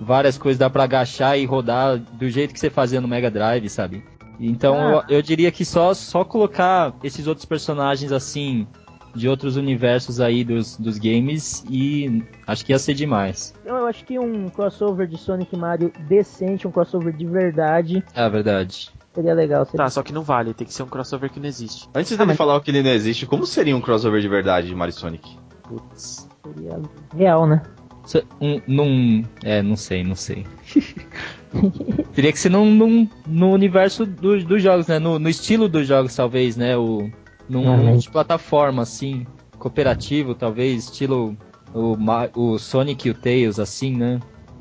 várias 0.00 0.38
coisas 0.38 0.56
dá 0.56 0.70
pra 0.70 0.84
agachar 0.84 1.36
e 1.36 1.44
rodar 1.44 1.98
do 1.98 2.30
jeito 2.30 2.54
que 2.54 2.60
você 2.60 2.70
fazia 2.70 3.00
no 3.00 3.08
Mega 3.08 3.28
Drive, 3.28 3.68
sabe? 3.68 4.04
Então 4.38 4.76
Ah. 4.76 5.04
eu, 5.08 5.16
eu 5.16 5.22
diria 5.22 5.50
que 5.50 5.64
só, 5.64 5.92
só 5.92 6.22
colocar 6.24 6.94
esses 7.02 7.26
outros 7.26 7.44
personagens 7.44 8.12
assim 8.12 8.68
de 9.16 9.28
outros 9.28 9.56
universos 9.56 10.20
aí 10.20 10.44
dos, 10.44 10.76
dos 10.76 10.98
games 10.98 11.64
e 11.70 12.22
acho 12.46 12.64
que 12.64 12.72
ia 12.72 12.78
ser 12.78 12.94
demais. 12.94 13.54
Eu 13.64 13.86
acho 13.86 14.04
que 14.04 14.18
um 14.18 14.48
crossover 14.48 15.06
de 15.06 15.16
Sonic 15.16 15.54
e 15.54 15.58
Mario 15.58 15.92
decente, 16.08 16.66
um 16.68 16.70
crossover 16.70 17.12
de 17.16 17.26
verdade, 17.26 18.04
É 18.14 18.28
verdade. 18.28 18.90
seria 19.14 19.34
legal. 19.34 19.64
Seria... 19.64 19.78
Tá, 19.84 19.90
só 19.90 20.02
que 20.02 20.12
não 20.12 20.22
vale, 20.22 20.52
tem 20.54 20.66
que 20.66 20.72
ser 20.74 20.82
um 20.82 20.88
crossover 20.88 21.30
que 21.30 21.40
não 21.40 21.46
existe. 21.46 21.88
Antes 21.94 22.12
Ah, 22.12 22.16
dele 22.16 22.28
mas- 22.28 22.36
falar 22.36 22.56
o 22.56 22.60
que 22.60 22.70
ele 22.70 22.82
não 22.82 22.90
existe, 22.90 23.26
como 23.26 23.46
seria 23.46 23.76
um 23.76 23.80
crossover 23.80 24.20
de 24.20 24.28
verdade 24.28 24.66
de 24.68 24.74
Mario 24.74 24.90
e 24.92 24.94
Sonic? 24.94 25.36
Putz. 25.62 26.28
Seria 26.44 26.80
real, 27.16 27.46
né? 27.46 27.62
Se- 28.04 28.22
Um, 28.40 28.60
num, 28.68 29.24
é, 29.42 29.62
não 29.62 29.74
sei, 29.76 30.04
não 30.04 30.14
sei. 30.14 30.46
Teria 32.14 32.32
que 32.32 32.38
ser 32.38 32.50
num, 32.50 32.70
num- 32.74 33.08
no 33.26 33.50
universo 33.52 34.04
do- 34.06 34.42
dos 34.44 34.62
jogos, 34.62 34.86
né? 34.86 34.98
No, 34.98 35.18
no 35.18 35.28
estilo 35.28 35.68
dos 35.68 35.86
jogos, 35.86 36.14
talvez, 36.14 36.56
né? 36.56 36.76
O, 36.76 37.10
num 37.48 37.62
Realmente. 37.62 38.02
de 38.02 38.10
plataforma, 38.10 38.82
assim, 38.82 39.26
cooperativo, 39.58 40.34
talvez, 40.34 40.84
estilo 40.84 41.36
o, 41.72 41.96
o 42.34 42.58
Sonic 42.58 43.08
e 43.08 43.10
o 43.10 43.14
Tails, 43.14 43.58
assim, 43.58 43.96
né? 43.96 44.20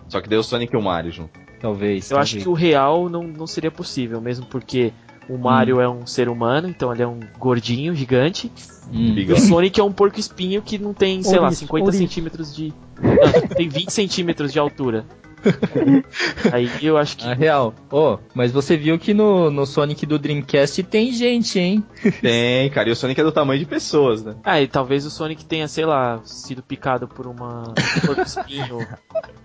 Só 0.09 0.21
que 0.21 0.29
deu 0.29 0.39
o 0.39 0.43
Sonic 0.43 0.73
e 0.73 0.77
o 0.77 0.81
Mario 0.81 1.11
junto. 1.11 1.39
Talvez. 1.59 2.11
Eu 2.11 2.17
acho 2.17 2.37
que 2.37 2.49
o 2.49 2.53
real 2.53 3.09
não, 3.09 3.23
não 3.23 3.47
seria 3.47 3.71
possível, 3.71 4.21
mesmo 4.21 4.45
porque 4.45 4.93
o 5.27 5.37
Mario 5.37 5.79
é 5.79 5.89
um 5.89 6.05
ser 6.05 6.29
humano, 6.29 6.69
então 6.69 6.93
ele 6.93 7.01
é 7.01 7.07
um 7.07 7.19
gordinho, 7.39 7.95
gigante. 7.95 8.51
Hum. 8.91 9.15
E 9.17 9.31
o. 9.31 9.39
Sonic 9.39 9.79
é 9.79 9.83
um 9.83 9.91
porco 9.91 10.19
espinho 10.19 10.61
que 10.61 10.77
não 10.77 10.93
tem, 10.93 11.23
sei 11.23 11.39
lá, 11.39 11.45
Ouriço, 11.45 11.61
50 11.61 11.85
ouriço. 11.85 12.03
centímetros 12.03 12.55
de. 12.55 12.73
Não, 13.01 13.47
tem 13.47 13.67
20 13.67 13.89
centímetros 13.89 14.53
de 14.53 14.59
altura. 14.59 15.05
Aí 16.51 16.69
eu 16.81 16.97
acho 16.97 17.17
que. 17.17 17.25
A 17.25 17.33
real. 17.33 17.73
Ô, 17.91 18.17
mas 18.33 18.51
você 18.51 18.77
viu 18.77 18.97
que 18.97 19.13
no, 19.13 19.49
no 19.49 19.65
Sonic 19.65 20.05
do 20.05 20.17
Dreamcast 20.17 20.83
tem 20.83 21.11
gente, 21.11 21.59
hein? 21.59 21.83
Tem, 22.21 22.69
cara. 22.69 22.89
E 22.89 22.91
o 22.91 22.95
Sonic 22.95 23.19
é 23.19 23.23
do 23.23 23.31
tamanho 23.31 23.59
de 23.59 23.65
pessoas, 23.65 24.23
né? 24.23 24.35
Ah, 24.43 24.61
e 24.61 24.67
talvez 24.67 25.05
o 25.05 25.09
Sonic 25.11 25.45
tenha, 25.45 25.67
sei 25.67 25.85
lá, 25.85 26.21
sido 26.23 26.63
picado 26.63 27.07
por 27.07 27.27
uma 27.27 27.63
um 27.69 28.05
porco 28.05 28.21
espinho 28.21 28.85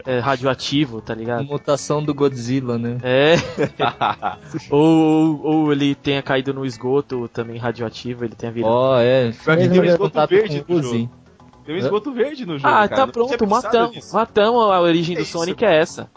é, 0.06 0.18
radioativo, 0.18 1.00
tá 1.00 1.14
ligado? 1.14 1.44
Mutação 1.44 2.02
do 2.02 2.14
Godzilla, 2.14 2.78
né? 2.78 2.98
É. 3.02 3.34
ou, 4.70 4.80
ou, 4.80 5.42
ou 5.42 5.72
ele 5.72 5.94
tenha 5.94 6.22
caído 6.22 6.52
no 6.54 6.64
esgoto 6.64 7.28
também 7.28 7.58
radioativo, 7.58 8.24
ele 8.24 8.34
tenha 8.34 8.52
virado. 8.52 8.72
Ó, 8.72 8.98
é. 8.98 9.32
Pior 9.32 9.56
que 9.56 9.62
Mesmo 9.62 9.72
tem 9.74 9.80
um 9.82 9.84
esgoto 9.84 10.26
verde 10.26 10.62
com 10.62 10.72
no 10.72 10.78
o 10.78 10.80
Uzi. 10.80 10.98
jogo. 10.98 11.19
Tem 11.64 11.74
um 11.74 11.78
esgoto 11.78 12.12
verde 12.12 12.44
no 12.46 12.58
jogo, 12.58 12.68
ah, 12.68 12.88
cara. 12.88 12.88
tá 12.88 12.96
Não 13.18 13.26
tinha 13.26 13.38
pronto, 13.38 13.46
matamos. 13.46 13.96
nisso. 13.96 14.14
Matamos 14.14 14.62
a 14.70 14.80
origem 14.80 15.14
É 15.14 15.18
do 15.18 15.22
isso, 15.22 15.32
Sonic 15.38 15.64
é 15.64 15.76
essa. 15.78 16.10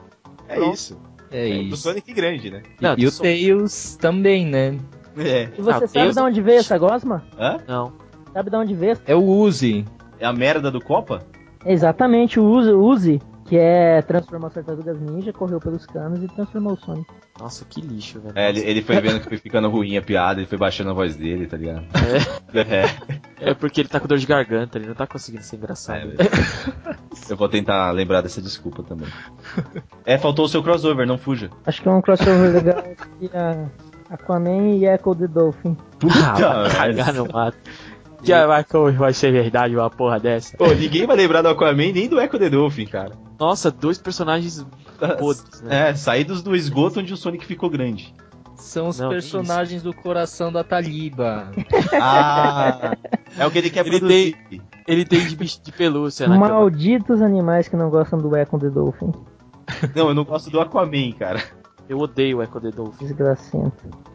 É 0.47 0.55
Pronto. 0.55 0.73
isso. 0.73 0.99
É 1.31 1.49
É 1.49 1.53
do 1.55 1.61
isso. 1.63 1.77
Sonic 1.77 2.13
grande, 2.13 2.49
né? 2.51 2.61
E, 2.79 2.83
Não, 2.83 2.91
e 2.97 3.05
o 3.05 3.09
do 3.09 3.11
Son- 3.11 3.23
Tails 3.23 3.95
também, 3.97 4.45
né? 4.45 4.77
É. 5.17 5.49
E 5.57 5.61
você 5.61 5.69
Ah, 5.83 5.87
sabe 5.87 5.91
Deus- 6.05 6.15
de 6.15 6.21
onde 6.21 6.41
veio 6.41 6.59
essa 6.59 6.77
gosma? 6.77 7.23
Hã? 7.39 7.57
Não. 7.67 7.93
Sabe 8.33 8.49
de 8.49 8.55
onde 8.55 8.73
veio? 8.73 8.97
É 9.05 9.15
o 9.15 9.23
Uzi. 9.23 9.85
É 10.19 10.25
a 10.25 10.33
merda 10.33 10.71
do 10.71 10.79
Copa? 10.81 11.21
Exatamente, 11.65 12.39
o 12.39 12.43
Uzi, 12.45 12.71
Uzi, 12.71 13.21
que 13.45 13.57
é 13.57 14.01
transformou 14.01 14.47
as 14.47 14.53
tartarugas 14.53 14.99
ninja, 14.99 15.31
correu 15.31 15.59
pelos 15.59 15.85
canos 15.85 16.23
e 16.23 16.27
transformou 16.27 16.73
o 16.73 16.77
Sonic. 16.77 17.07
Nossa, 17.39 17.65
que 17.65 17.81
lixo, 17.81 18.19
velho. 18.19 18.33
É, 18.37 18.49
ele, 18.49 18.59
ele 18.61 18.81
foi 18.81 18.99
vendo 19.01 19.19
que 19.19 19.27
foi 19.29 19.37
ficando 19.37 19.69
ruim 19.69 19.97
a 19.97 20.01
piada, 20.01 20.39
ele 20.39 20.47
foi 20.47 20.57
baixando 20.57 20.89
a 20.91 20.93
voz 20.93 21.15
dele, 21.15 21.45
tá 21.47 21.57
ligado? 21.57 21.85
É. 22.53 22.59
É 23.13 23.19
porque 23.59 23.81
ele 23.81 23.89
tá 23.89 23.99
com 23.99 24.07
dor 24.07 24.17
de 24.17 24.25
garganta, 24.25 24.77
ele 24.77 24.87
não 24.87 24.95
tá 24.95 25.07
conseguindo 25.07 25.43
ser 25.43 25.57
engraçado. 25.57 26.11
É. 26.13 26.95
Eu 27.29 27.37
vou 27.37 27.47
tentar 27.49 27.91
lembrar 27.91 28.21
dessa 28.21 28.41
desculpa 28.41 28.83
também. 28.83 29.07
É, 30.05 30.17
faltou 30.17 30.45
o 30.45 30.49
seu 30.49 30.61
crossover, 30.61 31.07
não 31.07 31.17
fuja. 31.17 31.49
Acho 31.65 31.81
que 31.81 31.87
é 31.87 31.91
um 31.91 32.01
crossover 32.01 32.51
legal 32.53 32.79
aqui, 32.79 33.29
a 33.33 33.69
Aquaman 34.13 34.75
e 34.75 34.85
Echo 34.85 35.15
the 35.15 35.27
Dolphin. 35.27 35.77
ah, 36.09 36.67
vai 36.69 36.93
merda. 36.93 37.03
cagar 37.03 37.13
no 37.13 37.27
mato. 37.31 37.57
Já 38.23 38.47
vai, 38.47 38.63
como 38.63 38.91
vai 38.93 39.13
ser 39.13 39.31
verdade 39.31 39.75
uma 39.75 39.89
porra 39.89 40.19
dessa? 40.19 40.55
Pô, 40.55 40.67
ninguém 40.67 41.05
vai 41.05 41.15
lembrar 41.17 41.41
do 41.41 41.49
Aquaman 41.49 41.91
nem 41.91 42.07
do 42.07 42.19
Echo 42.21 42.39
the 42.39 42.49
Dolphin, 42.49 42.85
cara. 42.85 43.11
Nossa, 43.39 43.69
dois 43.69 43.97
personagens 43.97 44.65
podres, 45.19 45.61
né? 45.61 45.89
É, 45.89 45.95
saídos 45.95 46.41
do 46.41 46.55
esgoto 46.55 46.99
onde 46.99 47.13
o 47.13 47.17
Sonic 47.17 47.45
ficou 47.45 47.69
grande. 47.69 48.13
São 48.63 48.87
os 48.87 48.99
Não, 48.99 49.09
personagens 49.09 49.83
do 49.83 49.93
coração 49.93 50.51
da 50.51 50.63
Taliba. 50.63 51.51
Ah, 52.01 52.95
é 53.37 53.45
o 53.45 53.51
que 53.51 53.57
ele 53.59 53.69
quer 53.69 53.85
Ele 53.85 53.99
produzir. 53.99 54.37
Ele 54.87 55.05
tem 55.05 55.25
de 55.27 55.35
bicho 55.35 55.61
de 55.61 55.71
pelúcia 55.71 56.27
cama. 56.27 56.49
Malditos 56.49 57.21
animais 57.21 57.67
que 57.67 57.75
não 57.75 57.89
gostam 57.89 58.19
do 58.19 58.35
Echo 58.35 58.57
the 58.57 58.69
Dolphin. 58.69 59.11
Não, 59.95 60.09
eu 60.09 60.13
não 60.13 60.23
gosto 60.23 60.49
do 60.49 60.59
Aquaman, 60.59 61.11
cara. 61.17 61.41
Eu 61.87 61.99
odeio 61.99 62.39
o 62.39 62.43
Echo 62.43 62.59
the 62.59 62.71
Dolphin. 62.71 63.05
Desgracento. 63.05 64.12